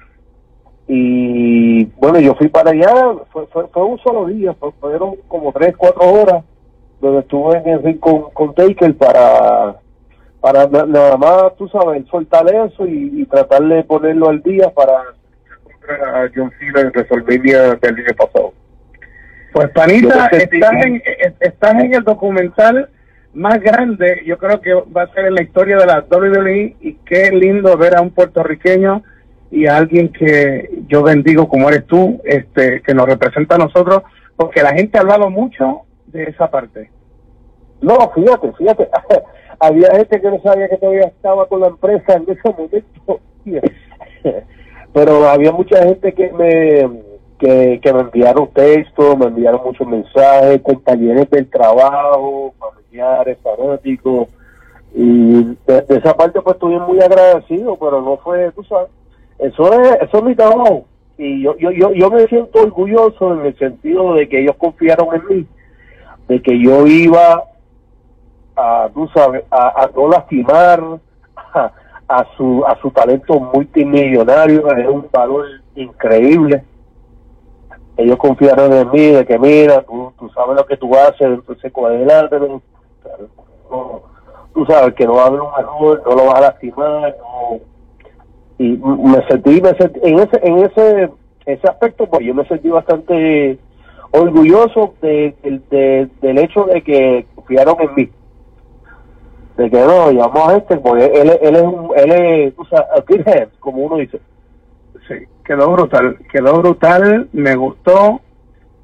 y 0.88 1.84
bueno 1.96 2.20
yo 2.20 2.34
fui 2.36 2.48
para 2.48 2.70
allá 2.70 2.92
fue, 3.32 3.46
fue, 3.48 3.66
fue 3.68 3.84
un 3.84 3.98
solo 3.98 4.26
día 4.26 4.54
fueron 4.80 5.16
como 5.26 5.52
tres 5.52 5.74
cuatro 5.76 6.02
horas 6.12 6.44
donde 7.00 7.20
estuve 7.20 7.58
en 7.58 7.68
el 7.68 7.82
ring 7.82 7.98
con, 7.98 8.30
con 8.30 8.54
Taker 8.54 8.96
para 8.96 9.76
para 10.40 10.66
nada 10.66 11.16
más 11.16 11.56
tú 11.56 11.68
sabes 11.68 12.06
soltar 12.06 12.46
eso 12.54 12.86
y, 12.86 13.20
y 13.20 13.26
tratar 13.26 13.62
de 13.62 13.82
ponerlo 13.82 14.28
al 14.28 14.42
día 14.42 14.70
para 14.70 15.02
a 15.88 16.28
John 16.34 16.52
Cena 16.58 16.80
en 16.80 16.88
WrestleMania 16.88 17.74
del 17.74 17.96
día 17.96 18.06
pasado. 18.16 18.52
Pues 19.52 19.70
Panita, 19.70 20.26
estás 20.26 20.84
en, 20.84 21.02
estás 21.40 21.74
en 21.74 21.94
el 21.94 22.04
documental 22.04 22.90
más 23.32 23.60
grande, 23.60 24.22
yo 24.26 24.38
creo 24.38 24.60
que 24.60 24.72
va 24.74 25.02
a 25.02 25.12
ser 25.12 25.26
en 25.26 25.34
la 25.34 25.42
historia 25.42 25.76
de 25.76 25.86
la 25.86 26.04
WWE 26.10 26.76
y 26.80 26.94
qué 27.04 27.30
lindo 27.30 27.76
ver 27.76 27.96
a 27.96 28.00
un 28.00 28.10
puertorriqueño 28.10 29.02
y 29.50 29.66
a 29.66 29.76
alguien 29.76 30.12
que 30.12 30.70
yo 30.88 31.02
bendigo 31.02 31.48
como 31.48 31.68
eres 31.68 31.86
tú, 31.86 32.20
este, 32.24 32.82
que 32.82 32.94
nos 32.94 33.06
representa 33.06 33.54
a 33.54 33.58
nosotros, 33.58 34.02
porque 34.36 34.62
la 34.62 34.74
gente 34.74 34.98
ha 34.98 35.02
hablado 35.02 35.30
mucho 35.30 35.82
de 36.06 36.24
esa 36.24 36.50
parte. 36.50 36.90
No, 37.80 38.10
fíjate, 38.14 38.52
fíjate, 38.52 38.88
había 39.58 39.90
gente 39.94 40.20
que 40.20 40.30
no 40.30 40.40
sabía 40.42 40.68
que 40.68 40.76
todavía 40.76 41.06
estaba 41.06 41.46
con 41.46 41.60
la 41.60 41.68
empresa 41.68 42.14
en 42.14 42.26
ese 42.28 42.50
momento 42.50 43.20
pero 44.92 45.28
había 45.28 45.52
mucha 45.52 45.82
gente 45.84 46.12
que 46.12 46.32
me 46.32 47.06
que, 47.38 47.92
me 47.92 48.00
enviaron 48.00 48.48
textos, 48.48 49.16
me 49.18 49.26
enviaron 49.26 49.60
muchos 49.62 49.86
mensajes, 49.86 50.62
compañeros 50.62 51.28
del 51.30 51.48
trabajo, 51.50 52.54
familiares, 52.58 53.36
fanáticos, 53.42 54.28
y 54.94 55.42
de, 55.66 55.84
esa 55.88 56.16
parte 56.16 56.40
pues 56.40 56.54
estoy 56.54 56.78
muy 56.80 56.98
agradecido, 57.00 57.76
pero 57.76 58.00
no 58.00 58.16
fue, 58.16 58.50
tú 58.52 58.64
sabes, 58.64 58.88
eso 59.38 59.72
es, 59.72 59.98
eso 60.02 60.18
es 60.18 60.24
mi 60.24 60.34
trabajo, 60.34 60.86
y 61.18 61.42
yo, 61.42 61.56
yo, 61.56 61.70
yo, 61.70 61.92
yo 61.92 62.10
me 62.10 62.26
siento 62.26 62.62
orgulloso 62.62 63.34
en 63.34 63.46
el 63.46 63.58
sentido 63.58 64.14
de 64.14 64.28
que 64.28 64.40
ellos 64.40 64.56
confiaron 64.56 65.14
en 65.14 65.26
mí, 65.28 65.46
de 66.28 66.42
que 66.42 66.58
yo 66.60 66.86
iba 66.86 67.42
a, 68.56 68.88
tú 68.92 69.08
sabes, 69.14 69.44
a, 69.50 69.88
no 69.94 70.08
lastimar, 70.08 70.82
a, 71.36 71.72
a 72.08 72.26
su 72.36 72.64
a 72.66 72.78
su 72.80 72.90
talento 72.90 73.40
multimillonario, 73.40 74.70
es 74.76 74.86
un 74.86 75.06
valor 75.10 75.46
increíble. 75.74 76.62
Ellos 77.96 78.18
confiaron 78.18 78.72
en 78.74 78.90
mí, 78.90 79.06
de 79.06 79.24
que 79.24 79.38
mira, 79.38 79.82
tú, 79.82 80.12
sabes 80.34 80.56
lo 80.56 80.66
que 80.66 80.76
tú 80.76 80.94
haces, 80.94 81.22
entonces 81.22 81.72
con 81.72 81.86
adelante, 81.86 82.36
tú 84.52 84.66
sabes 84.66 84.94
que 84.94 85.06
no 85.06 85.14
va 85.14 85.22
a 85.22 85.26
haber 85.26 85.40
un 85.40 85.50
error, 85.58 86.02
no 86.04 86.14
lo 86.14 86.26
vas 86.26 86.34
a 86.34 86.40
lastimar, 86.42 87.16
y 88.58 88.76
me 88.76 89.26
sentí, 89.28 89.60
me 89.60 89.74
sentí 89.74 90.00
en 90.02 90.18
ese 90.18 90.40
en 90.42 90.58
ese 90.58 91.10
ese 91.46 91.68
aspecto, 91.68 92.06
pues 92.06 92.26
yo 92.26 92.34
me 92.34 92.46
sentí 92.46 92.68
bastante 92.68 93.58
orgulloso 94.10 94.94
de, 95.00 95.34
del 96.20 96.38
hecho 96.38 96.64
de 96.64 96.82
que 96.82 97.26
confiaron 97.34 97.76
en 97.80 97.94
mí 97.94 98.10
de 99.56 99.70
que 99.70 99.78
no, 99.78 100.10
llamamos 100.10 100.48
a 100.48 100.56
este, 100.56 100.76
porque 100.76 101.06
él, 101.06 101.32
él 101.40 101.56
es 101.56 101.62
un, 101.62 101.90
él 101.96 102.12
es, 102.12 102.54
o 102.56 102.64
sea, 102.66 102.84
como 103.58 103.84
uno 103.84 103.96
dice. 103.96 104.20
Sí, 105.08 105.14
quedó 105.44 105.70
brutal, 105.70 106.18
quedó 106.30 106.60
brutal, 106.60 107.28
me 107.32 107.54
gustó, 107.54 108.20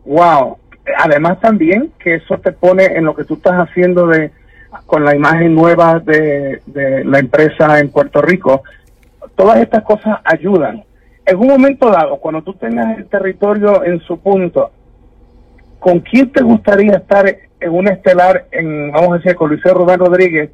wow. 0.04 0.56
Además 0.98 1.40
también 1.40 1.92
que 1.98 2.16
eso 2.16 2.38
te 2.38 2.52
pone 2.52 2.84
en 2.84 3.04
lo 3.04 3.14
que 3.14 3.24
tú 3.24 3.34
estás 3.34 3.68
haciendo 3.68 4.06
de 4.06 4.30
con 4.86 5.04
la 5.04 5.14
imagen 5.14 5.54
nueva 5.54 6.00
de, 6.00 6.62
de 6.66 7.04
la 7.04 7.18
empresa 7.18 7.78
en 7.78 7.90
Puerto 7.90 8.22
Rico. 8.22 8.62
Todas 9.36 9.58
estas 9.58 9.82
cosas 9.82 10.18
ayudan. 10.24 10.84
En 11.24 11.36
un 11.36 11.46
momento 11.46 11.90
dado, 11.90 12.16
cuando 12.18 12.42
tú 12.42 12.54
tengas 12.54 12.98
el 12.98 13.06
territorio 13.06 13.84
en 13.84 14.00
su 14.00 14.18
punto, 14.18 14.70
¿con 15.78 16.00
quién 16.00 16.30
te 16.32 16.42
gustaría 16.42 16.96
estar 16.96 17.26
en 17.60 17.72
un 17.72 17.88
estelar 17.88 18.46
en, 18.50 18.90
vamos 18.90 19.10
a 19.10 19.16
decir, 19.16 19.34
con 19.36 19.50
Luis 19.50 19.62
Rubén 19.62 19.98
Rodríguez 19.98 20.50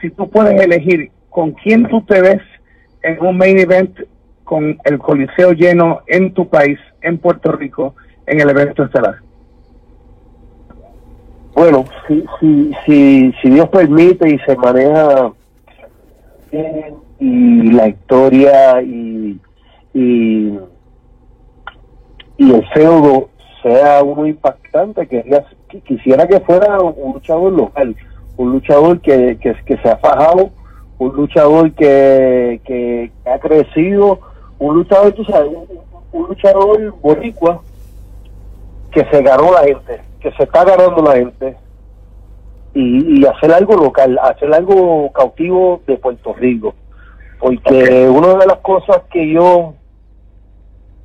si 0.00 0.10
tú 0.10 0.30
puedes 0.30 0.60
elegir 0.60 1.10
con 1.28 1.52
quién 1.52 1.88
tú 1.88 2.02
te 2.02 2.20
ves 2.20 2.42
en 3.02 3.24
un 3.24 3.36
main 3.36 3.58
event 3.58 3.98
con 4.44 4.78
el 4.84 4.98
coliseo 4.98 5.52
lleno 5.52 6.02
en 6.06 6.32
tu 6.32 6.48
país, 6.48 6.78
en 7.02 7.18
Puerto 7.18 7.52
Rico, 7.52 7.94
en 8.26 8.40
el 8.40 8.50
evento 8.50 8.84
estelar? 8.84 9.16
Bueno, 11.54 11.84
si, 12.06 12.24
si, 12.38 12.72
si, 12.84 13.32
si 13.40 13.50
Dios 13.50 13.68
permite 13.70 14.28
y 14.28 14.38
se 14.40 14.56
maneja 14.56 15.32
y 17.18 17.72
la 17.72 17.88
historia 17.88 18.82
y, 18.82 19.40
y, 19.94 20.58
el 22.38 22.68
feudo 22.74 23.30
sea 23.62 24.02
uno 24.02 24.26
impactante, 24.26 25.06
que 25.06 25.24
quisiera 25.84 26.26
que 26.26 26.40
fuera 26.40 26.78
un 26.80 27.14
luchador 27.14 27.52
local 27.52 27.96
un 28.36 28.52
luchador 28.52 29.00
que, 29.00 29.38
que, 29.38 29.76
se 29.78 29.88
ha 29.88 29.96
fajado, 29.96 30.50
un 30.98 31.14
luchador 31.14 31.72
que, 31.72 32.60
que, 32.64 33.10
ha 33.24 33.38
crecido, 33.38 34.20
un 34.58 34.76
luchador, 34.76 35.12
tú 35.12 35.24
sabes, 35.24 35.50
un, 36.12 36.28
luchador 36.28 36.94
boricua 37.02 37.62
que 38.90 39.04
se 39.10 39.22
ganó 39.22 39.52
la 39.52 39.64
gente, 39.64 40.00
que 40.20 40.30
se 40.32 40.42
está 40.42 40.64
ganando 40.64 41.02
la 41.02 41.12
gente, 41.12 41.56
y, 42.74 43.20
y 43.20 43.26
hacer 43.26 43.52
algo 43.52 43.74
local, 43.74 44.18
hacer 44.22 44.52
algo 44.52 45.10
cautivo 45.12 45.80
de 45.86 45.96
Puerto 45.96 46.34
Rico. 46.34 46.74
Porque 47.38 48.08
una 48.08 48.34
de 48.34 48.46
las 48.46 48.58
cosas 48.58 49.02
que 49.10 49.30
yo, 49.32 49.74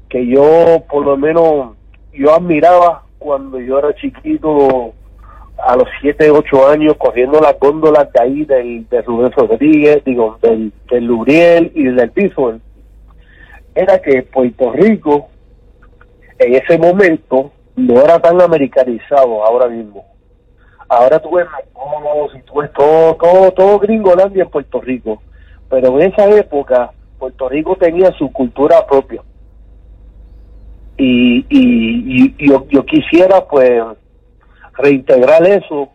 que 0.09 0.25
yo 0.27 0.83
por 0.89 1.05
lo 1.05 1.17
menos, 1.17 1.75
yo 2.13 2.33
admiraba 2.33 3.03
cuando 3.19 3.59
yo 3.59 3.79
era 3.79 3.93
chiquito 3.95 4.93
a 5.57 5.75
los 5.75 5.88
7, 6.01 6.31
8 6.31 6.67
años 6.69 6.95
corriendo 6.97 7.39
las 7.39 7.59
góndolas 7.59 8.11
de 8.11 8.21
ahí 8.21 8.45
del, 8.45 8.88
de 8.89 9.01
Rubén 9.01 9.31
Rodríguez, 9.31 10.03
digo, 10.03 10.38
del, 10.41 10.73
del 10.89 11.05
Lubriel 11.05 11.71
y 11.75 11.83
del 11.83 12.11
piso, 12.11 12.59
era 13.75 14.01
que 14.01 14.23
Puerto 14.23 14.71
Rico 14.71 15.29
en 16.39 16.55
ese 16.55 16.77
momento 16.77 17.51
no 17.75 18.01
era 18.01 18.19
tan 18.19 18.41
americanizado 18.41 19.43
ahora 19.45 19.67
mismo. 19.67 20.05
Ahora 20.89 21.19
tú 21.19 21.35
ves 21.35 21.47
y 22.35 22.41
tú 22.41 22.59
ves 22.59 22.71
todo, 22.73 23.15
todo, 23.15 23.51
todo 23.51 23.79
gringolandia 23.79 24.43
en 24.43 24.50
Puerto 24.50 24.81
Rico. 24.81 25.21
Pero 25.71 25.99
en 25.99 26.11
esa 26.11 26.29
época 26.29 26.91
Puerto 27.17 27.49
Rico 27.49 27.75
tenía 27.75 28.11
su 28.11 28.31
cultura 28.31 28.85
propia. 28.85 29.23
Y, 30.97 31.45
y, 31.49 32.35
y 32.37 32.49
yo, 32.49 32.67
yo 32.69 32.85
quisiera 32.85 33.47
pues 33.47 33.81
reintegrar 34.73 35.43
eso 35.47 35.89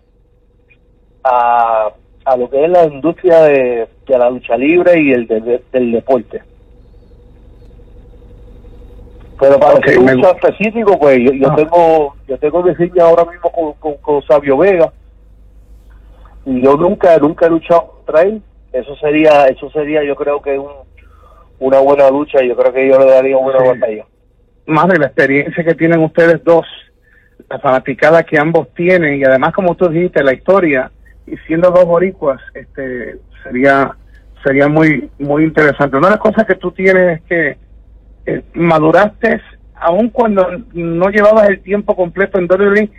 a, 1.22 1.92
a 2.24 2.36
lo 2.36 2.50
que 2.50 2.64
es 2.64 2.70
la 2.70 2.86
industria 2.86 3.42
de, 3.42 3.88
la 4.08 4.30
lucha 4.30 4.56
libre 4.56 5.00
y 5.00 5.12
el 5.12 5.26
del 5.26 5.92
deporte. 5.92 6.42
Pero 9.38 9.60
para 9.60 9.74
okay, 9.74 9.94
ser 9.94 10.18
específico, 10.18 10.98
pues 10.98 11.18
yo, 11.20 11.32
yo 11.32 11.50
ah. 11.50 11.56
tengo 11.56 12.16
yo 12.26 12.38
tengo 12.38 12.64
que 12.64 13.00
ahora 13.00 13.24
mismo 13.30 13.76
con, 13.78 13.94
con, 13.98 14.22
Sabio 14.22 14.56
Vega 14.56 14.90
y 16.46 16.62
yo 16.62 16.76
nunca 16.76 17.18
nunca 17.18 17.46
he 17.46 17.50
luchado 17.50 17.92
contra 17.96 18.22
él. 18.22 18.42
Eso 18.80 18.96
sería 18.96 19.46
eso 19.46 19.70
sería 19.70 20.04
yo 20.04 20.14
creo 20.16 20.40
que 20.40 20.58
un, 20.58 20.70
una 21.58 21.78
buena 21.78 22.10
lucha 22.10 22.42
y 22.42 22.48
yo 22.48 22.56
creo 22.56 22.72
que 22.72 22.88
yo 22.88 22.98
le 22.98 23.06
daría 23.06 23.36
una 23.36 23.58
batalla. 23.58 24.04
Más 24.66 24.88
de 24.88 24.98
la 24.98 25.06
experiencia 25.06 25.64
que 25.64 25.74
tienen 25.74 26.00
ustedes 26.00 26.42
dos 26.44 26.66
la 27.48 27.58
fanaticada 27.58 28.24
que 28.24 28.38
ambos 28.38 28.72
tienen 28.74 29.20
y 29.20 29.24
además 29.24 29.52
como 29.52 29.74
tú 29.76 29.88
dijiste 29.88 30.24
la 30.24 30.34
historia 30.34 30.90
y 31.26 31.36
siendo 31.46 31.70
dos 31.70 31.84
boricuas 31.84 32.40
este 32.54 33.18
sería 33.44 33.94
sería 34.42 34.66
muy 34.68 35.08
muy 35.18 35.44
interesante 35.44 35.96
una 35.96 36.08
de 36.08 36.14
las 36.14 36.20
cosas 36.20 36.44
que 36.44 36.56
tú 36.56 36.72
tienes 36.72 37.18
es 37.18 37.22
que 37.28 37.56
eh, 38.26 38.42
maduraste 38.54 39.40
aun 39.80 40.10
cuando 40.10 40.46
no 40.72 41.08
llevabas 41.10 41.48
el 41.48 41.60
tiempo 41.60 41.94
completo 41.96 42.38
en 42.38 42.50
WWE, 42.50 42.90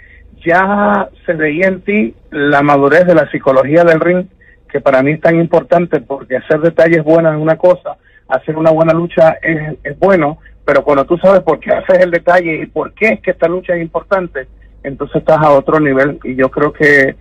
ya 0.46 1.10
se 1.25 1.34
veía 1.34 1.67
en 1.67 1.81
ti 1.81 2.15
la 2.29 2.62
madurez 2.62 3.05
de 3.05 3.15
la 3.15 3.29
psicología 3.31 3.84
del 3.84 4.00
ring, 4.00 4.27
que 4.67 4.81
para 4.81 5.01
mí 5.01 5.12
es 5.12 5.21
tan 5.21 5.39
importante 5.39 6.01
porque 6.01 6.38
hacer 6.38 6.59
detalles 6.62 7.03
buenos 7.03 7.36
es 7.36 7.41
una 7.41 7.57
cosa, 7.57 7.97
hacer 8.27 8.57
una 8.57 8.71
buena 8.71 8.93
lucha 8.93 9.38
es, 9.41 9.77
es 9.83 9.97
bueno, 10.00 10.39
pero 10.65 10.83
cuando 10.83 11.05
tú 11.05 11.17
sabes 11.17 11.41
por 11.41 11.59
qué 11.59 11.71
haces 11.71 12.00
el 12.00 12.12
detalle 12.12 12.63
y 12.63 12.65
por 12.65 12.93
qué 12.93 13.13
es 13.13 13.21
que 13.21 13.31
esta 13.31 13.47
lucha 13.47 13.75
es 13.75 13.81
importante, 13.81 14.47
entonces 14.83 15.17
estás 15.17 15.38
a 15.39 15.51
otro 15.51 15.79
nivel 15.79 16.19
y 16.24 16.36
yo 16.36 16.50
creo 16.50 16.74
que 16.74 17.15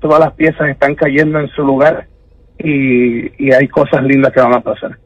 todas 0.00 0.20
las 0.20 0.32
piezas 0.32 0.68
están 0.68 0.94
cayendo 0.94 1.40
en 1.40 1.48
su 1.48 1.62
lugar 1.62 2.06
y, 2.58 3.44
y 3.44 3.52
hay 3.52 3.66
cosas 3.68 4.02
lindas 4.04 4.32
que 4.32 4.40
van 4.40 4.54
a 4.54 4.60
pasar. 4.60 4.98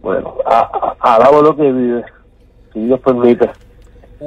Bueno, 0.00 0.36
alabo 1.00 1.42
lo 1.42 1.56
que 1.56 1.70
vive, 1.70 2.04
si 2.72 2.80
Dios 2.86 3.00
permite. 3.00 3.50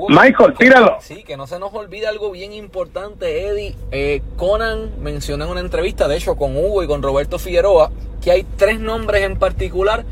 Michael, 0.10 0.54
tíralo. 0.58 0.98
Sí, 1.02 1.24
que 1.24 1.38
no 1.38 1.48
se 1.48 1.60
nos 1.60 1.74
olvide 1.74 2.08
algo 2.08 2.32
bien 2.32 2.54
importante, 2.54 3.48
Eddie. 3.48 3.76
Eh, 3.92 4.22
Conan 4.38 4.92
mencionó 5.02 5.46
en 5.46 5.52
una 5.52 5.60
entrevista, 5.62 6.08
de 6.08 6.18
hecho, 6.18 6.36
con 6.36 6.56
Hugo 6.58 6.84
y 6.84 6.88
con 6.88 7.02
Roberto 7.02 7.40
Figueroa, 7.40 7.92
que 8.22 8.32
hay 8.32 8.44
tres 8.58 8.80
nombres 8.80 9.24
en 9.24 9.38
particular 9.40 10.06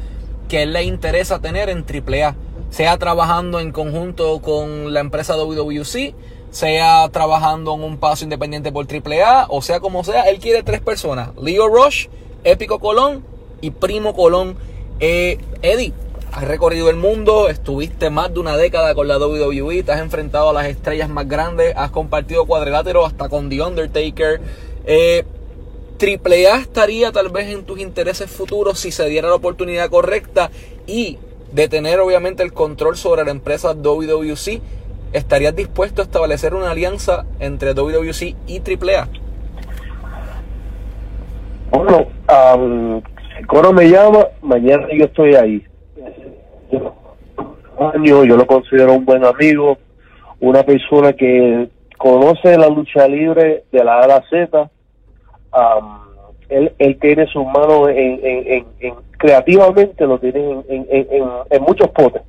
que 0.48 0.64
él 0.64 0.74
le 0.74 0.84
interesa 0.84 1.40
tener 1.40 1.70
en 1.70 1.84
AAA. 1.84 2.36
Sea 2.70 2.98
trabajando 2.98 3.60
en 3.60 3.72
conjunto 3.72 4.42
con 4.42 4.94
la 4.94 5.00
empresa 5.00 5.36
WWC, 5.36 6.16
sea 6.50 7.08
trabajando 7.10 7.74
en 7.76 7.84
un 7.84 7.98
paso 7.98 8.24
independiente 8.24 8.72
por 8.72 8.88
AAA, 8.88 9.48
o 9.50 9.62
sea 9.62 9.80
como 9.80 10.04
sea, 10.04 10.24
él 10.24 10.40
quiere 10.40 10.64
tres 10.64 10.82
personas. 10.82 11.30
Leo 11.42 11.68
Rush, 11.68 12.08
Épico 12.44 12.80
Colón 12.80 13.24
y 13.62 13.72
Primo 13.72 14.16
Colón. 14.16 14.56
Eh, 15.00 15.38
Eddie, 15.62 15.94
has 16.34 16.48
recorrido 16.48 16.90
el 16.90 16.96
mundo, 16.96 17.48
estuviste 17.48 18.10
más 18.10 18.34
de 18.34 18.40
una 18.40 18.58
década 18.58 18.96
con 18.96 19.08
la 19.08 19.20
WWE, 19.20 19.84
te 19.84 19.92
has 19.92 20.02
enfrentado 20.02 20.50
a 20.50 20.54
las 20.54 20.66
estrellas 20.66 21.08
más 21.08 21.28
grandes, 21.28 21.76
has 21.78 21.92
compartido 21.92 22.48
cuadrilátero 22.48 23.06
hasta 23.06 23.30
con 23.30 23.50
The 23.50 23.62
Undertaker. 23.62 24.42
Eh, 24.86 25.26
Triple 25.98 26.48
A 26.48 26.58
estaría 26.58 27.12
tal 27.12 27.30
vez 27.30 27.50
en 27.50 27.64
tus 27.66 27.80
intereses 27.80 28.32
futuros 28.32 28.80
si 28.80 28.92
se 28.92 29.08
diera 29.08 29.30
la 29.30 29.36
oportunidad 29.36 29.92
correcta 29.92 30.50
y 30.88 31.20
de 31.52 31.68
tener 31.68 32.00
obviamente 32.00 32.42
el 32.42 32.52
control 32.52 32.98
sobre 32.98 33.24
la 33.24 33.32
empresa 33.32 33.76
WWC. 33.76 34.60
¿Estarías 35.14 35.56
dispuesto 35.56 36.02
a 36.02 36.06
establecer 36.06 36.56
una 36.56 36.72
alianza 36.72 37.26
entre 37.40 37.76
WWC 37.76 38.36
y 38.48 38.60
AAA? 38.60 39.08
Bueno, 41.70 42.08
um, 42.56 43.02
Coro 43.46 43.72
me 43.72 43.88
llama, 43.88 44.26
mañana 44.42 44.88
yo 44.98 45.06
estoy 45.06 45.36
ahí 45.36 45.64
años, 47.80 48.26
yo 48.28 48.38
lo 48.38 48.46
considero 48.46 48.94
un 48.94 49.06
buen 49.06 49.26
amigo, 49.26 49.78
una 50.40 50.64
persona 50.64 51.14
que 51.14 51.70
conoce 51.98 52.58
la 52.58 52.68
lucha 52.68 53.08
libre 53.08 53.64
de 53.72 53.84
la 53.84 54.00
A 54.00 54.04
a 54.04 54.08
la 54.08 54.24
Z. 54.30 54.70
él, 56.50 56.74
él 56.78 56.98
tiene 57.00 57.28
sus 57.28 57.46
manos 57.46 57.90
en, 57.90 58.66
creativamente, 59.18 60.06
lo 60.06 60.20
tiene 60.20 60.64
en, 60.68 61.62
muchos 61.62 61.90
potes. 61.90 62.22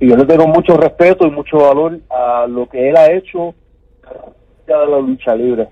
Y 0.00 0.08
yo 0.08 0.16
le 0.16 0.24
tengo 0.24 0.46
mucho 0.46 0.76
respeto 0.76 1.26
y 1.26 1.30
mucho 1.30 1.58
valor 1.58 1.98
a 2.10 2.46
lo 2.48 2.68
que 2.68 2.90
él 2.90 2.96
ha 2.96 3.10
hecho 3.12 3.54
de 4.66 4.74
la 4.74 4.98
lucha 4.98 5.34
libre. 5.34 5.68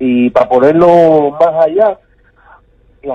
Y 0.00 0.30
para 0.30 0.48
ponerlo 0.48 1.30
más 1.32 1.66
allá, 1.66 1.98
no 3.04 3.14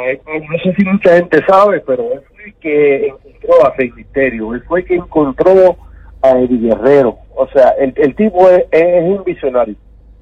sé 0.64 0.74
si 0.78 0.86
mucha 0.86 1.16
gente 1.16 1.44
sabe, 1.48 1.82
pero 1.82 2.04
fue 2.04 2.33
el 2.46 2.54
que 2.56 3.08
encontró 3.08 3.66
a 3.66 3.74
Rey 3.76 3.92
Misterio, 3.92 4.54
él 4.54 4.64
fue 4.68 4.82
el 4.82 4.86
que 4.86 4.96
encontró 4.96 5.78
a 6.22 6.32
Eddie 6.40 6.70
Guerrero. 6.70 7.18
O 7.36 7.48
sea, 7.48 7.70
el, 7.80 7.94
el 7.98 8.16
tipo 8.16 8.50
es, 8.50 8.66
un 9.04 9.24
visionario. 9.24 9.76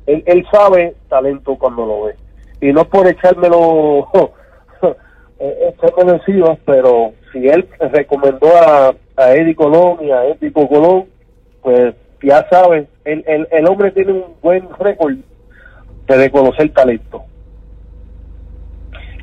Él, 0.05 0.23
él 0.25 0.45
sabe 0.51 0.95
talento 1.09 1.55
cuando 1.57 1.85
lo 1.85 2.03
ve. 2.05 2.15
Y 2.61 2.73
no 2.73 2.85
por 2.85 3.07
echármelo, 3.07 4.09
echármelo 5.39 6.13
encima, 6.13 6.57
pero 6.65 7.13
si 7.31 7.47
él 7.47 7.67
recomendó 7.79 8.47
a, 8.55 8.95
a 9.17 9.33
Eddie 9.33 9.55
Colón 9.55 9.97
y 10.01 10.11
a 10.11 10.27
Épico 10.27 10.67
Colón, 10.67 11.05
pues 11.61 11.95
ya 12.21 12.47
saben, 12.49 12.87
el, 13.05 13.23
el, 13.27 13.47
el 13.51 13.67
hombre 13.67 13.91
tiene 13.91 14.13
un 14.13 14.35
buen 14.41 14.67
récord 14.79 15.15
de 16.07 16.15
reconocer 16.15 16.71
talento. 16.73 17.23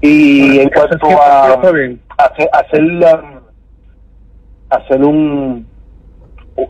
Y 0.00 0.61
en 0.61 0.70
cuanto 0.70 1.08
a 1.20 1.54
hacer, 1.54 2.00
hacer, 4.70 5.04
un 5.04 5.66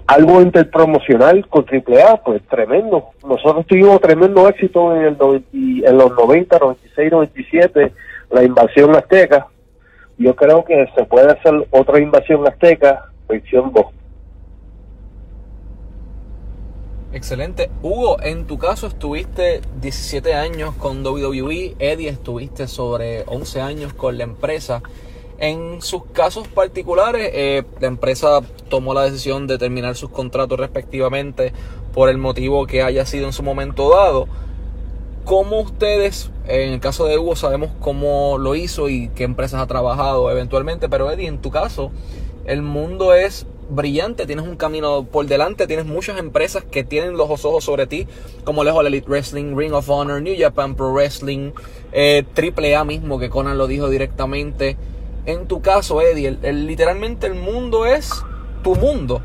algo 0.07 0.43
interpromocional 0.43 1.47
con 1.49 1.65
AAA, 1.65 2.23
pues 2.23 2.43
tremendo. 2.49 3.11
Nosotros 3.27 3.67
tuvimos 3.67 4.01
tremendo 4.01 4.49
éxito 4.49 4.95
en, 4.95 5.17
el 5.21 5.45
en 5.85 5.97
los 5.97 6.11
90, 6.13 6.59
96, 6.59 7.13
97, 7.13 7.93
la 8.31 8.45
invasión 8.45 8.95
azteca. 8.95 9.47
Yo 10.19 10.35
creo 10.35 10.65
que 10.65 10.87
se 10.95 11.05
puede 11.05 11.33
hacer 11.33 11.55
otra 11.71 12.01
invasión 12.01 12.47
azteca, 12.47 13.07
versión 13.29 13.73
2. 13.73 13.87
Excelente. 17.11 17.71
Hugo, 17.83 18.21
en 18.23 18.47
tu 18.47 18.59
caso 18.59 18.87
estuviste 18.87 19.63
17 19.81 20.35
años 20.35 20.75
con 20.75 21.05
WWE, 21.05 21.75
Eddie 21.79 22.11
estuviste 22.11 22.69
sobre 22.69 23.25
11 23.27 23.61
años 23.63 23.95
con 23.95 24.19
la 24.19 24.25
empresa. 24.25 24.83
En 25.39 25.81
sus 25.81 26.05
casos 26.07 26.49
particulares, 26.49 27.31
eh, 27.33 27.65
la 27.81 27.87
empresa 27.87 28.41
tomó 28.69 28.93
la 28.93 29.05
decisión 29.05 29.47
de 29.47 29.57
terminar 29.57 29.97
sus 29.97 30.11
contratos 30.11 30.61
respectivamente 30.61 31.55
por 31.95 32.11
el 32.11 32.19
motivo 32.19 32.67
que 32.67 32.83
haya 32.83 33.07
sido 33.07 33.27
en 33.27 33.33
su 33.33 33.43
momento 33.43 33.89
dado. 33.89 34.29
¿Cómo 35.25 35.61
ustedes, 35.61 36.31
en 36.47 36.75
el 36.75 36.81
caso 36.81 37.07
de 37.07 37.17
Hugo, 37.17 37.37
sabemos 37.37 37.71
cómo 37.81 38.37
lo 38.37 38.55
hizo 38.55 38.91
y 38.91 39.09
qué 39.15 39.25
empresas 39.25 39.63
ha 39.63 39.67
trabajado 39.67 40.31
eventualmente, 40.31 40.91
pero 40.91 41.11
Eddie, 41.11 41.29
en 41.29 41.39
tu 41.39 41.51
caso, 41.51 41.91
el 42.45 42.61
mundo 42.61 43.15
es 43.15 43.47
brillante, 43.69 44.27
tienes 44.27 44.47
un 44.47 44.57
camino 44.57 45.05
por 45.05 45.27
delante, 45.27 45.67
tienes 45.67 45.87
muchas 45.87 46.19
empresas 46.19 46.65
que 46.65 46.85
tienen 46.85 47.17
los 47.17 47.29
ojos 47.31 47.65
sobre 47.65 47.87
ti, 47.87 48.07
como 48.45 48.65
lejos 48.65 48.85
Elite 48.85 49.09
Wrestling, 49.09 49.57
Ring 49.57 49.73
of 49.73 49.89
Honor, 49.89 50.23
New 50.23 50.35
Japan 50.39 50.75
Pro 50.75 50.93
Wrestling, 50.93 51.53
eh, 51.93 52.25
Triple 52.35 52.75
A 52.77 52.85
mismo, 52.85 53.19
que 53.19 53.31
Conan 53.31 53.59
lo 53.59 53.67
dijo 53.67 53.89
directamente. 53.89 54.77
En 55.27 55.47
tu 55.47 55.61
caso, 55.61 56.01
Eddie, 56.01 56.31
literalmente 56.53 57.27
el 57.27 57.35
mundo 57.35 57.85
es 57.87 58.25
tu 58.63 58.75
mundo. 58.75 59.21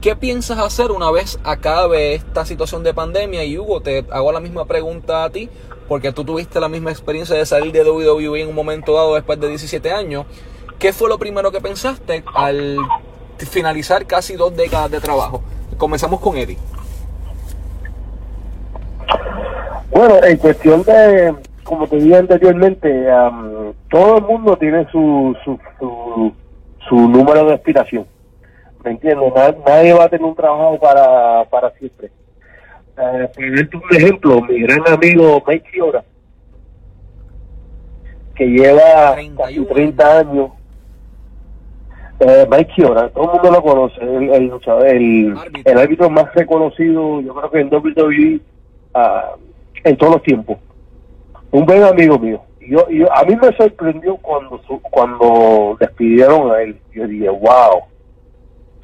¿Qué 0.00 0.14
piensas 0.14 0.58
hacer 0.58 0.90
una 0.90 1.10
vez 1.10 1.38
acabe 1.42 2.14
esta 2.14 2.44
situación 2.44 2.82
de 2.82 2.94
pandemia? 2.94 3.44
Y 3.44 3.58
Hugo, 3.58 3.80
te 3.80 4.04
hago 4.10 4.30
la 4.32 4.40
misma 4.40 4.66
pregunta 4.66 5.24
a 5.24 5.30
ti, 5.30 5.48
porque 5.88 6.12
tú 6.12 6.24
tuviste 6.24 6.60
la 6.60 6.68
misma 6.68 6.90
experiencia 6.90 7.34
de 7.36 7.46
salir 7.46 7.72
de 7.72 7.88
WWE 7.88 8.42
en 8.42 8.48
un 8.48 8.54
momento 8.54 8.94
dado 8.94 9.14
después 9.14 9.40
de 9.40 9.48
17 9.48 9.90
años. 9.90 10.26
¿Qué 10.78 10.92
fue 10.92 11.08
lo 11.08 11.18
primero 11.18 11.50
que 11.50 11.60
pensaste 11.60 12.22
al 12.34 12.76
finalizar 13.44 14.06
casi 14.06 14.36
dos 14.36 14.56
décadas 14.56 14.90
de 14.90 15.00
trabajo. 15.00 15.42
Comenzamos 15.76 16.20
con 16.20 16.36
Eddie. 16.36 16.56
Bueno, 19.90 20.22
en 20.24 20.36
cuestión 20.38 20.82
de, 20.82 21.34
como 21.64 21.86
te 21.86 21.96
dije 21.96 22.16
anteriormente, 22.16 23.06
todo 23.90 24.18
el 24.18 24.24
mundo 24.24 24.56
tiene 24.56 24.86
su, 24.90 25.36
su, 25.44 25.58
su, 26.88 27.08
número 27.08 27.46
de 27.46 27.54
aspiración. 27.54 28.06
¿Me 28.84 28.92
entiendes? 28.92 29.32
Nadie, 29.66 29.92
va 29.92 30.04
a 30.04 30.08
tener 30.08 30.24
un 30.24 30.36
trabajo 30.36 30.78
para, 30.78 31.44
para 31.50 31.70
siempre. 31.72 32.10
Eh, 32.98 33.68
un 33.74 33.96
ejemplo, 33.96 34.40
mi 34.42 34.60
gran 34.60 34.86
amigo 34.88 35.42
Mike 35.46 35.68
Fiora, 35.70 36.04
que 38.34 38.46
lleva 38.46 39.16
30 39.72 40.18
años 40.18 40.50
eh, 42.20 42.46
Mike 42.50 42.72
Chiora, 42.74 43.08
todo 43.10 43.24
el 43.24 43.30
mundo 43.30 43.50
lo 43.50 43.62
conoce, 43.62 44.00
el, 44.00 44.30
el, 44.30 44.52
el, 45.64 45.78
árbitro 45.78 46.08
más 46.08 46.32
reconocido, 46.34 47.20
yo 47.20 47.34
creo 47.34 47.50
que 47.50 47.60
en 47.60 47.74
WWE 47.74 48.40
ah, 48.94 49.34
en 49.84 49.96
todos 49.96 50.14
los 50.14 50.22
tiempos. 50.22 50.58
Un 51.50 51.64
buen 51.64 51.82
amigo 51.82 52.18
mío. 52.18 52.42
Yo, 52.60 52.88
yo, 52.90 53.12
a 53.14 53.24
mí 53.24 53.36
me 53.36 53.56
sorprendió 53.56 54.16
cuando 54.16 54.60
cuando 54.90 55.76
despidieron 55.78 56.50
a 56.50 56.62
él. 56.62 56.76
Yo 56.92 57.06
dije, 57.06 57.28
wow. 57.28 57.82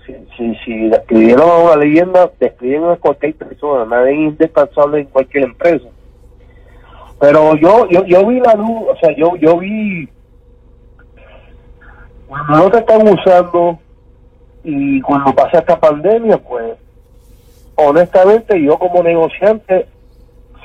Si, 0.06 0.14
si, 0.36 0.54
si 0.64 0.88
despidieron 0.88 1.48
a 1.48 1.56
una 1.58 1.76
leyenda, 1.76 2.30
despiden 2.38 2.84
a 2.84 2.96
cualquier 2.96 3.34
persona. 3.34 3.84
Nadie 3.84 4.12
es 4.12 4.18
indispensable 4.18 5.00
en 5.00 5.06
cualquier 5.06 5.44
empresa. 5.44 5.86
Pero 7.20 7.56
yo, 7.56 7.88
yo, 7.88 8.04
yo 8.04 8.26
vi 8.26 8.40
la 8.40 8.54
luz, 8.54 8.82
o 8.90 8.96
sea, 9.00 9.14
yo, 9.16 9.36
yo 9.36 9.58
vi 9.58 10.08
no 12.48 12.70
te 12.70 12.78
están 12.78 13.08
usando 13.08 13.78
y 14.64 15.00
cuando 15.00 15.34
pasa 15.34 15.58
esta 15.58 15.78
pandemia, 15.78 16.38
pues 16.38 16.74
honestamente 17.76 18.62
yo 18.62 18.78
como 18.78 19.02
negociante, 19.02 19.86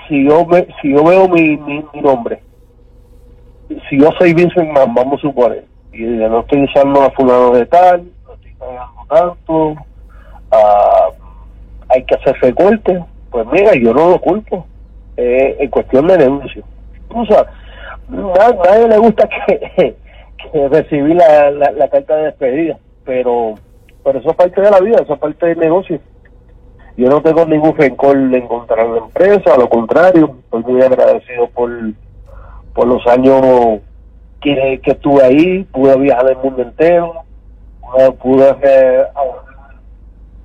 si 0.08 0.27
yo 0.27 0.45
me, 0.45 0.67
si 0.82 0.91
yo 0.91 1.03
veo 1.03 1.27
mi, 1.27 1.58
mi, 1.58 1.84
nombre, 2.01 2.41
si 3.89 3.99
yo 3.99 4.12
soy 4.17 4.34
Vincent 4.34 4.71
Man, 4.71 4.93
vamos 4.93 5.19
a 5.19 5.21
suponer, 5.21 5.65
y 5.91 6.03
no 6.03 6.41
estoy 6.41 6.63
usando 6.63 7.01
a 7.01 7.12
fulano 7.12 7.51
de 7.51 7.65
tal, 7.65 8.08
no 8.25 8.34
estoy 8.34 8.53
pagando 8.53 9.06
tanto, 9.10 9.75
ah, 10.51 11.10
hay 11.89 12.03
que 12.03 12.15
hacer 12.15 12.36
recortes. 12.41 13.01
Pues 13.30 13.45
mira, 13.51 13.73
yo 13.75 13.93
no 13.93 14.10
lo 14.10 14.21
culpo, 14.21 14.65
eh, 15.17 15.58
en 15.60 15.69
cuestión 15.69 16.08
de 16.08 16.17
negocio. 16.17 16.63
O 17.10 17.25
sea, 17.25 17.41
a 17.41 18.51
nadie 18.53 18.88
le 18.88 18.97
gusta 18.97 19.27
que, 19.47 19.95
que 20.38 20.69
recibir 20.69 21.15
la, 21.15 21.52
la, 21.52 21.89
carta 21.89 22.15
de 22.15 22.23
despedida, 22.26 22.78
pero, 23.04 23.56
pero 24.04 24.19
eso 24.19 24.30
es 24.30 24.36
parte 24.36 24.62
de 24.62 24.71
la 24.71 24.80
vida, 24.80 24.97
eso 25.02 25.13
es 25.13 25.19
parte 25.19 25.45
del 25.47 25.60
negocio. 25.60 26.00
Yo 26.95 27.10
no 27.10 27.21
tengo 27.21 27.45
ningún 27.45 27.76
rencor 27.76 28.17
de 28.17 28.39
la 28.39 28.97
empresa, 28.97 29.54
a 29.54 29.58
lo 29.58 29.69
contrario, 29.69 30.36
estoy 30.43 30.63
muy 30.63 30.82
agradecido 30.82 31.47
por, 31.50 31.71
por 32.73 32.88
los 32.88 33.06
años 33.08 33.82
que, 34.41 34.80
que 34.84 34.91
estuve 34.91 35.23
ahí, 35.23 35.63
pude 35.65 35.95
viajar 35.97 36.30
el 36.30 36.38
mundo 36.38 36.63
entero, 36.63 37.23
pude, 38.19 38.50
hacer 38.50 39.08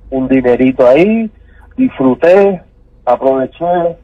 un 0.09 0.27
dinerito 0.27 0.87
ahí, 0.87 1.29
disfruté, 1.75 2.61
aproveché, 3.05 3.97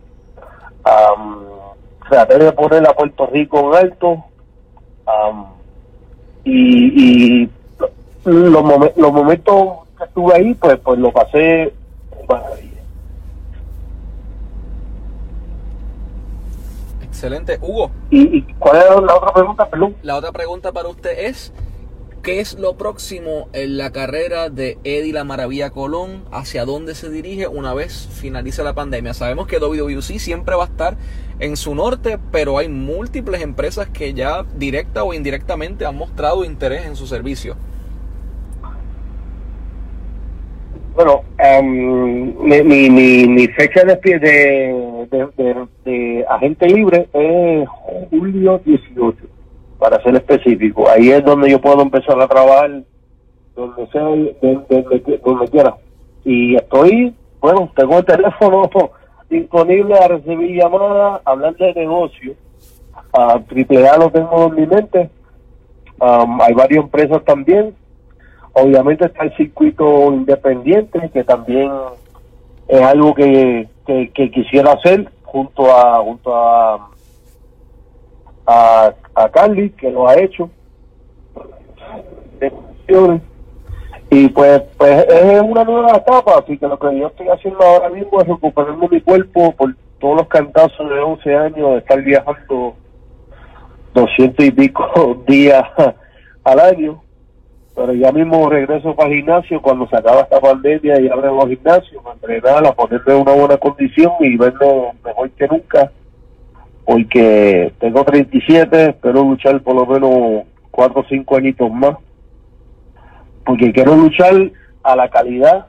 traté 2.09 2.39
de 2.39 2.51
poner 2.51 2.87
a 2.87 2.93
Puerto 2.93 3.27
Rico 3.27 3.71
en 3.71 3.85
alto 3.85 4.23
y, 6.49 7.43
y 7.43 7.49
los, 8.25 8.63
los 8.95 9.11
momentos 9.13 9.79
que 9.97 10.03
estuve 10.03 10.35
ahí, 10.35 10.53
pues, 10.55 10.79
pues 10.83 10.99
lo 10.99 11.11
pasé 11.11 11.73
Excelente. 17.19 17.59
Hugo. 17.61 17.91
¿Y, 18.09 18.43
cuál 18.59 18.77
es 18.77 18.83
la 19.03 19.15
otra 19.15 19.33
pregunta, 19.33 19.69
La 20.03 20.15
otra 20.15 20.31
pregunta 20.31 20.71
para 20.71 20.87
usted 20.87 21.19
es, 21.19 21.51
¿qué 22.23 22.39
es 22.39 22.57
lo 22.57 22.77
próximo 22.77 23.49
en 23.51 23.77
la 23.77 23.91
carrera 23.91 24.49
de 24.49 24.77
Eddie 24.85 25.11
La 25.11 25.25
Maravilla 25.25 25.69
Colón? 25.69 26.23
¿Hacia 26.31 26.63
dónde 26.63 26.95
se 26.95 27.09
dirige 27.09 27.49
una 27.49 27.73
vez 27.73 28.07
finalice 28.09 28.63
la 28.63 28.73
pandemia? 28.73 29.13
Sabemos 29.13 29.47
que 29.47 29.59
WWC 29.59 30.17
siempre 30.17 30.55
va 30.55 30.63
a 30.63 30.67
estar 30.67 30.95
en 31.39 31.55
su 31.55 31.73
norte, 31.73 32.19
pero 32.31 32.57
hay 32.57 32.67
múltiples 32.67 33.41
empresas 33.41 33.87
que 33.89 34.13
ya 34.13 34.43
directa 34.57 35.03
o 35.03 35.13
indirectamente 35.13 35.85
han 35.85 35.95
mostrado 35.95 36.43
interés 36.43 36.85
en 36.85 36.95
su 36.95 37.07
servicio. 37.07 37.55
Bueno, 40.95 41.23
um, 41.61 42.43
mi, 42.43 42.61
mi, 42.61 42.89
mi, 43.25 43.47
fecha 43.47 43.85
de, 43.85 43.95
de, 44.19 45.69
de, 45.85 46.25
agente 46.29 46.67
libre 46.67 47.07
es 47.13 47.69
julio 48.09 48.61
18, 48.65 49.17
para 49.77 50.03
ser 50.03 50.15
específico. 50.15 50.89
Ahí 50.89 51.11
es 51.11 51.23
donde 51.23 51.51
yo 51.51 51.61
puedo 51.61 51.81
empezar 51.83 52.19
a 52.19 52.27
trabajar 52.27 52.83
donde 53.55 53.87
sea, 53.91 54.01
donde, 54.01 55.49
quiera. 55.51 55.77
Y 56.25 56.55
estoy, 56.55 57.15
bueno, 57.39 57.71
tengo 57.77 57.99
el 57.99 58.05
teléfono 58.05 58.69
disponible 59.29 59.95
a 59.95 60.07
recibir 60.07 60.61
llamadas, 60.61 61.21
hablar 61.25 61.55
de 61.55 61.73
negocio. 61.73 62.35
A 63.13 63.39
triple 63.39 63.87
A 63.87 63.97
lo 63.97 64.09
tengo 64.11 64.47
en 64.47 64.55
mi 64.55 64.67
mente. 64.67 65.09
hay 65.99 66.53
varias 66.53 66.83
empresas 66.83 67.23
también 67.25 67.75
Obviamente 68.53 69.05
está 69.05 69.23
el 69.23 69.35
circuito 69.35 70.11
independiente, 70.11 71.09
que 71.13 71.23
también 71.23 71.71
es 72.67 72.81
algo 72.81 73.13
que, 73.13 73.67
que, 73.85 74.31
quisiera 74.31 74.73
hacer 74.73 75.09
junto 75.23 75.71
a 75.71 75.99
junto 76.03 76.35
a, 76.35 76.89
a, 78.45 78.93
a 79.15 79.29
Carly, 79.29 79.69
que 79.71 79.91
lo 79.91 80.07
ha 80.07 80.19
hecho. 80.19 80.49
Y 84.11 84.27
pues, 84.29 84.61
pues 84.77 85.05
es 85.07 85.41
una 85.41 85.63
nueva 85.63 85.97
etapa, 85.97 86.39
así 86.39 86.57
que 86.57 86.67
lo 86.67 86.79
que 86.79 86.97
yo 86.97 87.07
estoy 87.07 87.27
haciendo 87.27 87.61
ahora 87.61 87.89
mismo 87.89 88.19
es 88.19 88.27
recuperando 88.27 88.87
mi 88.87 89.01
cuerpo 89.01 89.51
por 89.51 89.75
todos 89.99 90.17
los 90.17 90.27
cantazos 90.27 90.89
de 90.89 90.99
11 90.99 91.35
años 91.35 91.71
de 91.71 91.77
estar 91.77 92.01
viajando 92.01 92.75
200 93.93 94.45
y 94.45 94.51
pico 94.51 95.23
días 95.27 95.63
al 96.43 96.59
año. 96.59 97.03
Pero 97.75 97.93
ya 97.93 98.11
mismo 98.11 98.49
regreso 98.49 98.95
para 98.95 99.09
el 99.09 99.17
gimnasio 99.17 99.61
cuando 99.61 99.87
se 99.87 99.95
acaba 99.95 100.21
esta 100.21 100.41
pandemia 100.41 100.99
y 100.99 101.07
abren 101.07 101.35
los 101.35 101.47
gimnasios, 101.47 102.03
a 102.05 102.13
entrenar, 102.13 102.65
a 102.65 102.73
ponerme 102.73 103.13
en 103.13 103.21
una 103.21 103.31
buena 103.33 103.57
condición 103.57 104.11
y 104.19 104.35
verlo 104.35 104.91
mejor 105.05 105.29
que 105.29 105.47
nunca, 105.47 105.91
porque 106.83 107.71
tengo 107.79 108.03
37, 108.03 108.89
espero 108.89 109.23
luchar 109.23 109.61
por 109.61 109.75
lo 109.75 109.85
menos 109.85 110.45
4 110.71 110.99
o 110.99 111.05
5 111.07 111.37
añitos 111.37 111.71
más, 111.71 111.95
porque 113.49 113.73
quiero 113.73 113.95
luchar 113.95 114.51
a 114.83 114.95
la 114.95 115.09
calidad 115.09 115.65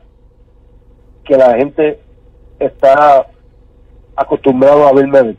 que 1.24 1.34
la 1.34 1.54
gente 1.54 1.98
está 2.58 3.26
acostumbrado 4.14 4.86
a 4.86 4.92
verme 4.92 5.34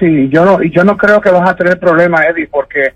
Sí, 0.00 0.30
yo 0.30 0.46
no, 0.46 0.62
yo 0.62 0.82
no 0.82 0.96
creo 0.96 1.20
que 1.20 1.30
vas 1.30 1.50
a 1.50 1.56
tener 1.56 1.78
problemas, 1.78 2.24
Eddie, 2.24 2.48
porque 2.48 2.94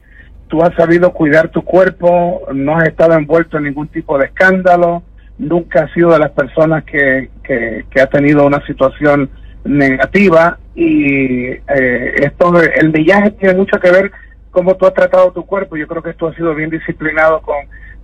tú 0.48 0.62
has 0.62 0.74
sabido 0.74 1.12
cuidar 1.12 1.48
tu 1.50 1.62
cuerpo, 1.62 2.40
no 2.54 2.78
has 2.78 2.88
estado 2.88 3.12
envuelto 3.12 3.58
en 3.58 3.64
ningún 3.64 3.88
tipo 3.88 4.16
de 4.16 4.24
escándalo, 4.24 5.02
nunca 5.36 5.84
has 5.84 5.92
sido 5.92 6.12
de 6.12 6.20
las 6.20 6.30
personas 6.30 6.82
que, 6.84 7.28
que, 7.42 8.00
ha 8.00 8.06
tenido 8.06 8.46
una 8.46 8.64
situación 8.66 9.28
negativa 9.64 10.58
y 10.74 11.48
eh, 11.48 12.14
esto, 12.22 12.58
el 12.58 12.90
viaje 12.90 13.32
tiene 13.32 13.54
mucho 13.54 13.78
que 13.78 13.90
ver 13.90 14.12
cómo 14.58 14.76
tú 14.76 14.86
has 14.86 14.94
tratado 14.94 15.30
tu 15.30 15.46
cuerpo. 15.46 15.76
Yo 15.76 15.86
creo 15.86 16.02
que 16.02 16.14
tú 16.14 16.26
has 16.26 16.34
sido 16.34 16.52
bien 16.52 16.68
disciplinado 16.68 17.40
con, 17.42 17.56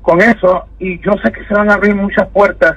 con 0.02 0.20
eso 0.20 0.66
y 0.78 1.00
yo 1.00 1.12
sé 1.24 1.32
que 1.32 1.44
se 1.46 1.54
van 1.54 1.68
a 1.68 1.74
abrir 1.74 1.96
muchas 1.96 2.28
puertas. 2.28 2.76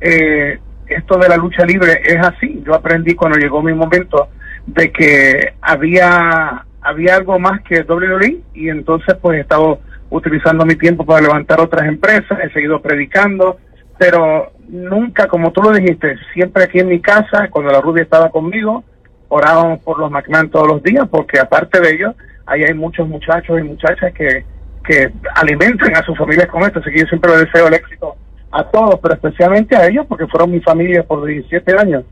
Eh, 0.00 0.60
esto 0.86 1.18
de 1.18 1.28
la 1.28 1.36
lucha 1.36 1.64
libre 1.66 2.00
es 2.04 2.18
así. 2.24 2.62
Yo 2.64 2.74
aprendí 2.76 3.16
cuando 3.16 3.36
llegó 3.36 3.60
mi 3.60 3.74
momento 3.74 4.28
de 4.66 4.92
que 4.92 5.54
había 5.60 6.64
había 6.80 7.16
algo 7.16 7.40
más 7.40 7.60
que 7.62 7.82
WWE 7.82 8.38
y 8.54 8.68
entonces 8.68 9.16
pues 9.20 9.38
he 9.38 9.40
estado 9.40 9.80
utilizando 10.10 10.64
mi 10.64 10.76
tiempo 10.76 11.04
para 11.04 11.22
levantar 11.22 11.60
otras 11.60 11.88
empresas, 11.88 12.38
he 12.42 12.50
seguido 12.52 12.80
predicando, 12.80 13.58
pero 13.98 14.52
nunca, 14.68 15.26
como 15.26 15.50
tú 15.50 15.60
lo 15.60 15.72
dijiste, 15.72 16.16
siempre 16.32 16.62
aquí 16.62 16.78
en 16.78 16.88
mi 16.88 17.00
casa, 17.00 17.48
cuando 17.50 17.72
la 17.72 17.80
Ruby 17.80 18.02
estaba 18.02 18.30
conmigo, 18.30 18.84
orábamos 19.26 19.80
por 19.80 19.98
los 19.98 20.08
McMahon 20.08 20.50
todos 20.50 20.68
los 20.68 20.82
días, 20.84 21.06
porque 21.10 21.40
aparte 21.40 21.80
de 21.80 21.94
ellos, 21.94 22.14
ahí 22.48 22.64
hay 22.64 22.74
muchos 22.74 23.08
muchachos 23.08 23.60
y 23.60 23.62
muchachas 23.62 24.12
que, 24.14 24.44
que 24.84 25.12
alimentan 25.34 25.96
a 25.96 26.02
sus 26.02 26.16
familias 26.16 26.46
con 26.46 26.62
esto, 26.62 26.80
así 26.80 26.90
que 26.90 27.00
yo 27.00 27.06
siempre 27.06 27.30
les 27.32 27.40
deseo 27.42 27.68
el 27.68 27.74
éxito 27.74 28.16
a 28.50 28.64
todos, 28.64 28.98
pero 29.00 29.14
especialmente 29.14 29.76
a 29.76 29.86
ellos, 29.86 30.06
porque 30.08 30.26
fueron 30.26 30.50
mi 30.50 30.60
familia 30.60 31.02
por 31.02 31.24
17 31.24 31.78
años. 31.78 32.04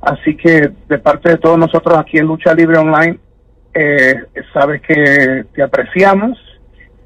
Así 0.00 0.36
que 0.36 0.70
de 0.88 0.98
parte 0.98 1.30
de 1.30 1.38
todos 1.38 1.58
nosotros 1.58 1.98
aquí 1.98 2.18
en 2.18 2.26
Lucha 2.26 2.54
Libre 2.54 2.78
Online, 2.78 3.18
eh, 3.74 4.14
sabes 4.52 4.82
que 4.82 5.44
te 5.52 5.62
apreciamos 5.62 6.38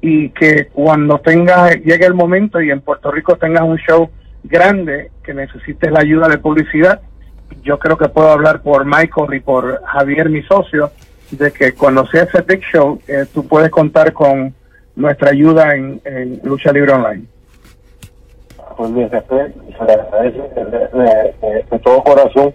y 0.01 0.29
que 0.29 0.67
cuando 0.67 1.19
tengas, 1.19 1.75
llegue 1.77 2.05
el 2.05 2.13
momento 2.13 2.61
y 2.61 2.71
en 2.71 2.81
Puerto 2.81 3.09
Rico 3.09 3.37
tengas 3.37 3.63
un 3.63 3.77
show 3.77 4.09
grande 4.43 5.11
que 5.23 5.33
necesites 5.33 5.91
la 5.91 6.01
ayuda 6.01 6.27
de 6.27 6.37
publicidad, 6.37 7.01
yo 7.61 7.79
creo 7.79 7.97
que 7.97 8.09
puedo 8.09 8.29
hablar 8.29 8.61
por 8.61 8.85
Michael 8.85 9.33
y 9.33 9.39
por 9.39 9.81
Javier, 9.85 10.29
mi 10.29 10.41
socio, 10.43 10.91
de 11.37 11.51
que 11.51 11.73
cuando 11.73 12.05
sea 12.07 12.23
ese 12.23 12.41
big 12.41 12.61
show, 12.71 12.99
eh, 13.07 13.25
tú 13.33 13.47
puedes 13.47 13.69
contar 13.69 14.13
con 14.13 14.53
nuestra 14.95 15.31
ayuda 15.31 15.75
en, 15.75 16.01
Lucha 16.43 16.71
Libre 16.71 16.93
Online. 16.93 17.25
Pues 18.77 18.91
se 18.91 19.85
le 19.85 19.93
agradece 19.93 20.41
de 21.71 21.79
todo 21.79 22.03
corazón 22.03 22.53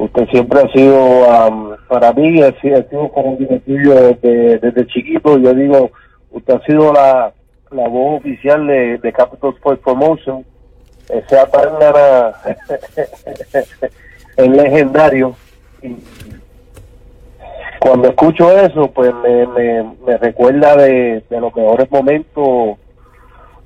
Usted 0.00 0.28
siempre 0.28 0.60
ha 0.60 0.72
sido, 0.72 1.76
para 1.86 2.10
mí, 2.14 2.40
ha 2.42 2.58
sido, 2.62 3.08
como 3.10 3.32
un 3.32 3.38
directivo 3.38 3.92
desde, 3.92 4.58
desde 4.58 4.86
chiquito. 4.86 5.36
Yo 5.36 5.52
digo, 5.52 5.90
usted 6.30 6.54
ha 6.54 6.64
sido 6.64 6.90
la, 6.90 7.34
la 7.70 7.86
voz 7.86 8.20
oficial 8.20 8.66
de, 8.66 8.96
de 8.96 9.12
Capital 9.12 9.50
Sports 9.50 9.82
Promotion. 9.84 10.42
Ese 11.06 11.38
Atangana 11.38 12.32
es 14.36 14.48
legendario. 14.48 15.36
Cuando 17.80 18.08
escucho 18.08 18.50
eso, 18.52 18.90
pues 18.92 19.12
me, 19.14 19.46
me, 20.06 20.18
recuerda 20.18 20.76
de, 20.76 21.24
de, 21.28 21.40
los 21.40 21.54
mejores 21.56 21.90
momentos, 21.90 22.78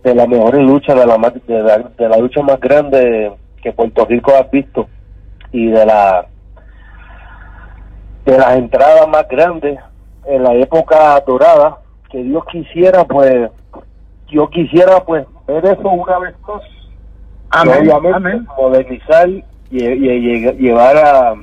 de 0.05 0.15
las 0.15 0.29
mejores 0.29 0.61
luchas, 0.63 0.97
de 0.97 1.07
la, 1.07 1.19
de 1.19 1.63
la, 1.63 1.79
de 1.79 2.09
la 2.09 2.17
lucha 2.19 2.41
más 2.43 2.61
grande 2.61 3.33
que 3.61 3.73
Puerto 3.73 4.05
Rico 4.05 4.33
ha 4.35 4.43
visto 4.45 4.89
y 5.51 5.67
de 5.67 5.85
la 5.87 6.27
de 8.25 8.39
las 8.39 8.57
entradas 8.57 9.07
más 9.09 9.29
grandes 9.29 9.79
en 10.27 10.43
la 10.43 10.55
época 10.55 11.23
dorada 11.27 11.79
que 12.11 12.23
Dios 12.23 12.43
quisiera 12.51 13.05
pues 13.05 13.51
yo 14.29 14.49
quisiera 14.49 15.01
pues 15.05 15.27
ver 15.47 15.65
eso 15.65 15.89
una 15.89 16.19
vez 16.19 16.35
más. 16.47 16.63
Obviamente 17.67 18.51
modernizar 18.57 19.29
y, 19.71 19.79
llevar 20.59 20.97
a 20.97 21.35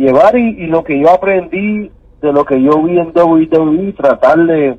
llevar 0.00 0.36
y, 0.36 0.66
lo 0.66 0.82
que 0.82 0.98
yo 0.98 1.10
aprendí 1.10 1.92
de 2.22 2.32
lo 2.32 2.44
que 2.44 2.60
yo 2.62 2.82
vi 2.82 2.98
en 2.98 3.12
WWE 3.14 3.92
tratar 3.92 4.38
de 4.38 4.78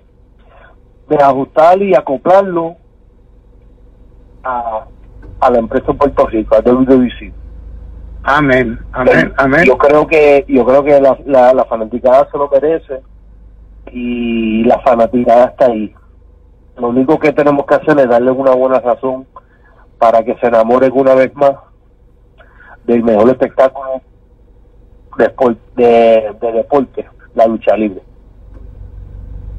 de 1.10 1.16
ajustar 1.18 1.82
y 1.82 1.94
acoplarlo 1.94 2.78
a, 4.44 4.86
a 5.42 5.50
la 5.52 5.60
empresa 5.60 5.92
en 5.92 5.98
Puerto 5.98 6.26
Rico, 6.28 6.56
a 6.56 6.62
WWC. 6.62 7.34
Amén, 8.24 8.80
amén, 8.94 9.34
amén. 9.38 9.66
Yo 9.66 9.78
creo 9.78 10.08
que 10.08 10.46
yo 10.48 10.66
creo 10.66 10.84
que 10.84 11.02
la, 11.02 11.18
la, 11.26 11.54
la 11.54 11.66
fanaticada 11.66 12.28
se 12.32 12.38
lo 12.38 12.50
merece 12.50 13.02
y 13.92 14.64
la 14.64 14.80
fanaticada 14.80 15.46
está 15.46 15.66
ahí. 15.66 15.94
Lo 16.78 16.88
único 16.88 17.20
que 17.20 17.34
tenemos 17.34 17.66
que 17.66 17.76
hacer 17.76 18.00
es 18.00 18.10
darle 18.10 18.32
una 18.32 18.52
buena 18.52 18.80
razón 18.80 19.28
para 20.00 20.24
que 20.24 20.36
se 20.38 20.48
enamoren 20.48 20.92
una 20.94 21.14
vez 21.14 21.36
más 21.36 21.52
del 22.86 23.04
mejor 23.04 23.30
espectáculo 23.30 24.02
de, 25.76 26.36
deporte, 26.54 27.06
la 27.36 27.48
lucha 27.48 27.76
libre. 27.76 28.02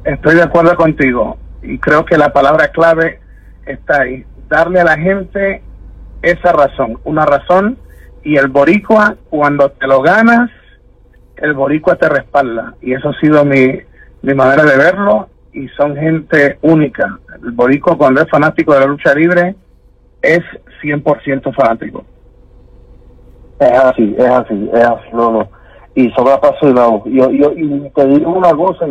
Estoy 0.03 0.35
de 0.35 0.43
acuerdo 0.43 0.75
contigo 0.75 1.37
y 1.61 1.77
creo 1.79 2.05
que 2.05 2.17
la 2.17 2.33
palabra 2.33 2.69
clave 2.69 3.19
está 3.65 4.01
ahí. 4.01 4.25
Darle 4.49 4.81
a 4.81 4.83
la 4.83 4.97
gente 4.97 5.61
esa 6.21 6.51
razón, 6.51 6.99
una 7.03 7.25
razón 7.25 7.77
y 8.23 8.37
el 8.37 8.47
boricua 8.47 9.15
cuando 9.29 9.71
te 9.71 9.87
lo 9.87 10.01
ganas, 10.01 10.49
el 11.37 11.53
boricua 11.53 11.95
te 11.95 12.09
respalda 12.09 12.75
y 12.81 12.93
eso 12.93 13.09
ha 13.09 13.19
sido 13.19 13.43
mi, 13.45 13.79
mi 14.21 14.33
manera 14.33 14.63
de 14.63 14.77
verlo 14.77 15.29
y 15.53 15.67
son 15.69 15.95
gente 15.95 16.57
única. 16.61 17.19
El 17.43 17.51
boricua 17.51 17.97
cuando 17.97 18.21
es 18.21 18.29
fanático 18.29 18.73
de 18.73 18.79
la 18.81 18.85
lucha 18.87 19.13
libre 19.13 19.55
es 20.21 20.41
100% 20.81 21.53
fanático. 21.53 22.05
Es 23.71 23.79
así, 23.79 24.15
es 24.17 24.25
así, 24.29 24.69
es 24.73 24.83
así, 24.85 25.09
no, 25.13 25.31
no. 25.31 25.47
Y 25.95 26.09
son 26.11 26.27
apasionados. 26.27 27.03
Yo, 27.05 27.29
yo, 27.29 27.51
y 27.55 27.89
te 27.95 28.05
digo 28.07 28.31
una 28.31 28.53
cosa, 28.53 28.85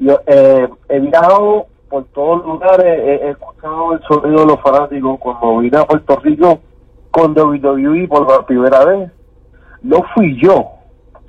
yo 0.00 0.20
eh, 0.26 0.68
he 0.88 1.00
viajado 1.00 1.66
por 1.88 2.04
todos 2.06 2.44
lugares, 2.44 2.84
he, 2.86 3.30
escuchado 3.30 3.92
el 3.94 4.02
sonido 4.02 4.40
de 4.40 4.46
los 4.46 4.60
fanáticos 4.60 5.18
cuando 5.20 5.58
vine 5.58 5.78
a 5.78 5.84
Puerto 5.86 6.16
Rico 6.22 6.58
con 7.10 7.38
WWE 7.38 8.06
por 8.08 8.28
la 8.30 8.44
primera 8.44 8.84
vez. 8.84 9.10
No 9.82 10.02
fui 10.14 10.36
yo, 10.40 10.66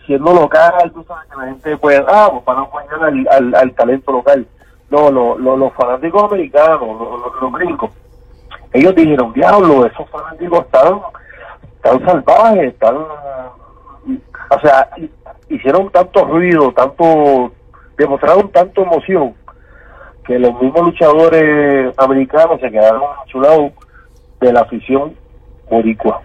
siendo 0.06 0.34
local, 0.34 0.92
tú 0.94 1.04
sabes 1.08 1.30
que 1.30 1.38
la 1.38 1.46
gente 1.50 1.78
puede, 1.78 2.04
ah, 2.08 2.30
pues 2.32 2.44
para 2.44 2.62
apoyar 2.62 3.04
al, 3.04 3.28
al, 3.32 3.56
al 3.56 3.72
talento 3.76 4.12
local. 4.12 4.46
No, 4.90 5.12
lo, 5.12 5.38
lo- 5.38 5.56
los 5.56 5.72
fanáticos 5.74 6.24
americanos, 6.24 6.82
los, 6.82 7.22
los, 7.22 7.42
los 7.42 7.54
gringos, 7.54 7.92
ellos 8.74 8.96
dijeron, 8.96 9.32
diablo, 9.34 9.86
esos 9.86 10.10
fanáticos 10.10 10.62
están 10.66 11.00
tan 11.82 12.06
salvajes, 12.06 12.78
tan, 12.80 12.96
o 12.96 14.60
sea, 14.62 14.90
hicieron 15.50 15.90
tanto 15.92 16.26
ruido, 16.26 16.72
tanto, 16.74 17.52
demostraron 17.98 18.52
tanto 18.52 18.84
emoción 18.84 19.34
que 20.26 20.38
los 20.38 20.54
mismos 20.62 20.82
luchadores 20.88 21.94
americanos 21.98 22.60
se 22.62 22.70
quedaron 22.70 23.02
chulados 23.28 23.72
de 24.42 24.54
la 24.54 24.62
afición 24.62 25.16
boricua. 25.70 26.22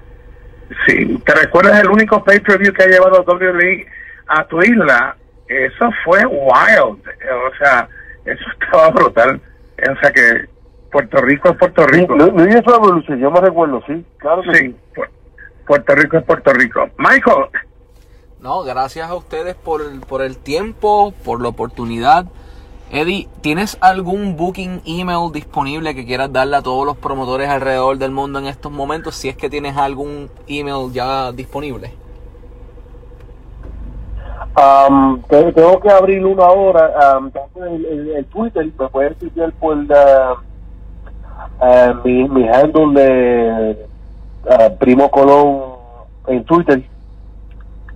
Sí, 0.86 1.18
¿te 1.24 1.34
recuerdas 1.34 1.80
el 1.80 1.90
único 1.90 2.22
pay-per-view 2.24 2.72
que 2.72 2.84
ha 2.84 2.86
llevado 2.86 3.22
WWE 3.26 3.86
a 4.28 4.44
tu 4.44 4.62
isla? 4.62 5.16
Eso 5.46 5.90
fue 6.04 6.24
wild, 6.26 6.98
o 7.02 7.54
sea, 7.58 7.88
eso 8.24 8.44
estaba 8.60 8.90
brutal. 8.90 9.40
O 9.78 10.00
sea 10.00 10.10
que 10.12 10.46
Puerto 10.90 11.18
Rico 11.18 11.50
es 11.50 11.56
Puerto 11.58 11.86
Rico. 11.86 12.14
No, 12.14 12.26
no, 12.28 12.92
lucha, 12.92 13.16
yo 13.16 13.30
me 13.30 13.40
recuerdo, 13.40 13.82
sí, 13.86 14.04
claro 14.18 14.42
que 14.42 14.54
Sí, 14.54 14.76
Pu- 14.94 15.08
Puerto 15.66 15.94
Rico 15.94 16.16
es 16.18 16.24
Puerto 16.24 16.52
Rico. 16.52 16.88
Michael, 16.98 17.46
No, 18.40 18.62
gracias 18.62 19.08
a 19.08 19.14
ustedes 19.14 19.54
por, 19.54 19.80
el- 19.80 20.00
por 20.00 20.20
el 20.22 20.36
tiempo, 20.36 21.12
por 21.24 21.40
la 21.40 21.48
oportunidad. 21.48 22.26
Eddie, 22.90 23.26
¿tienes 23.40 23.78
algún 23.80 24.36
booking 24.36 24.82
email 24.84 25.32
disponible 25.32 25.94
que 25.94 26.04
quieras 26.04 26.30
darle 26.32 26.56
a 26.56 26.62
todos 26.62 26.84
los 26.86 26.96
promotores 26.98 27.48
alrededor 27.48 27.96
del 27.96 28.10
mundo 28.10 28.38
en 28.38 28.46
estos 28.46 28.70
momentos? 28.70 29.14
Si 29.16 29.28
es 29.30 29.36
que 29.36 29.48
tienes 29.48 29.76
algún 29.78 30.28
email 30.46 30.92
ya 30.92 31.32
disponible. 31.32 31.94
Te- 35.28 35.52
tengo 35.52 35.80
que 35.80 35.90
abrir 35.90 36.24
una 36.24 36.44
hora. 36.44 36.92
tengo 37.32 37.66
el, 37.66 37.84
el- 37.86 38.10
el 38.16 38.24
Twitter, 38.26 38.66
me 38.78 38.88
puedes 38.88 39.16
tuitear 39.18 39.52
por 39.54 39.76
la, 39.88 40.36
ah, 41.60 42.00
mi, 42.04 42.28
mi 42.28 42.48
handle 42.48 42.92
de 43.00 43.86
ah, 44.48 44.70
Primo 44.78 45.10
Colón 45.10 45.74
en 46.26 46.44
Twitter. 46.44 46.82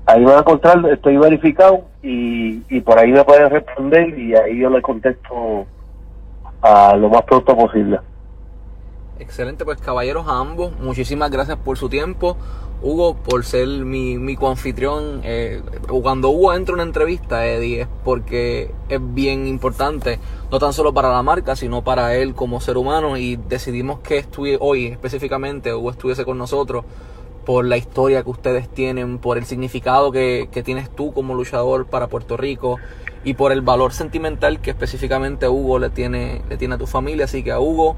Ahí 0.07 0.25
van 0.25 0.37
a 0.37 0.41
encontrar, 0.41 0.85
estoy 0.91 1.19
verificado 1.19 1.83
y, 2.03 2.63
y 2.69 2.81
por 2.81 2.99
ahí 2.99 3.13
me 3.13 3.25
pueden 3.25 3.51
responder 3.51 4.19
y 4.19 4.35
ahí 4.35 4.59
yo 4.59 4.71
le 4.71 4.81
contesto 4.81 5.67
a 6.63 6.97
lo 6.97 7.09
más 7.09 7.23
pronto 7.23 7.57
posible. 7.57 8.01
Excelente, 9.19 9.65
pues 9.65 9.81
caballeros 9.81 10.27
a 10.29 10.39
ambos, 10.39 10.73
muchísimas 10.81 11.31
gracias 11.31 11.59
por 11.59 11.77
su 11.77 11.89
tiempo. 11.89 12.37
Hugo, 12.81 13.17
por 13.17 13.45
ser 13.45 13.67
mi, 13.69 14.19
mi 14.19 14.37
coanfitrión. 14.37 15.21
Eh, 15.25 15.63
cuando 16.03 16.31
Hugo 16.31 16.55
entra 16.55 16.73
a 16.73 16.77
una 16.77 16.85
entrevista, 16.85 17.47
Eddie, 17.47 17.83
es 17.83 17.89
porque 18.05 18.71
es 18.89 19.01
bien 19.15 19.47
importante, 19.47 20.21
no 20.51 20.59
tan 20.59 20.73
solo 20.73 20.95
para 20.95 21.13
la 21.13 21.23
marca, 21.23 21.57
sino 21.57 21.83
para 21.83 22.15
él 22.15 22.35
como 22.35 22.61
ser 22.61 22.77
humano. 22.77 23.17
Y 23.17 23.37
decidimos 23.37 24.01
que 24.01 24.25
hoy 24.61 24.87
específicamente, 24.87 25.75
Hugo 25.75 25.91
estuviese 25.91 26.25
con 26.25 26.39
nosotros 26.39 26.85
por 27.45 27.65
la 27.65 27.79
historia 27.79 28.23
que 28.23 28.31
ustedes 28.31 28.69
tienen, 28.69 29.19
por 29.19 29.39
el 29.39 29.47
significado 29.47 30.13
que, 30.13 30.49
que 30.53 30.63
tienes 30.63 30.91
tú 30.91 31.15
como 31.15 31.35
luchador 31.35 31.87
para 31.87 32.07
Puerto 32.07 32.37
Rico 32.37 32.77
y 33.25 33.35
por 33.35 33.53
el 33.53 33.63
valor 33.63 33.93
sentimental 33.93 34.61
que 34.61 34.71
específicamente 34.71 35.49
Hugo 35.49 35.79
le 35.79 35.91
tiene, 35.91 36.43
le 36.49 36.57
tiene 36.57 36.77
a 36.77 36.79
tu 36.79 36.87
familia. 36.87 37.25
Así 37.25 37.43
que 37.43 37.51
a 37.51 37.59
Hugo, 37.59 37.97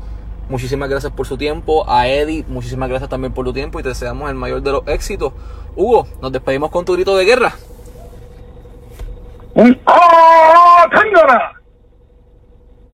muchísimas 0.51 0.91
gracias 0.91 1.13
por 1.13 1.27
su 1.27 1.39
tiempo. 1.39 1.89
A 1.89 2.09
Eddie, 2.09 2.45
muchísimas 2.49 2.89
gracias 2.91 3.09
también 3.09 3.33
por 3.33 3.47
tu 3.47 3.53
tiempo 3.53 3.81
y 3.81 3.83
te 3.83 3.89
deseamos 3.89 4.29
el 4.29 4.37
mayor 4.37 4.61
de 4.61 4.73
los 4.73 4.87
éxitos. 4.87 5.33
Hugo, 5.77 6.07
nos 6.21 6.33
despedimos 6.33 6.71
con 6.71 6.85
tu 6.85 6.93
grito 6.93 7.17
de 7.17 7.25
guerra. 7.25 7.55
un 9.55 9.81
¡Oh, 9.87 10.89
Tángana! 10.91 11.60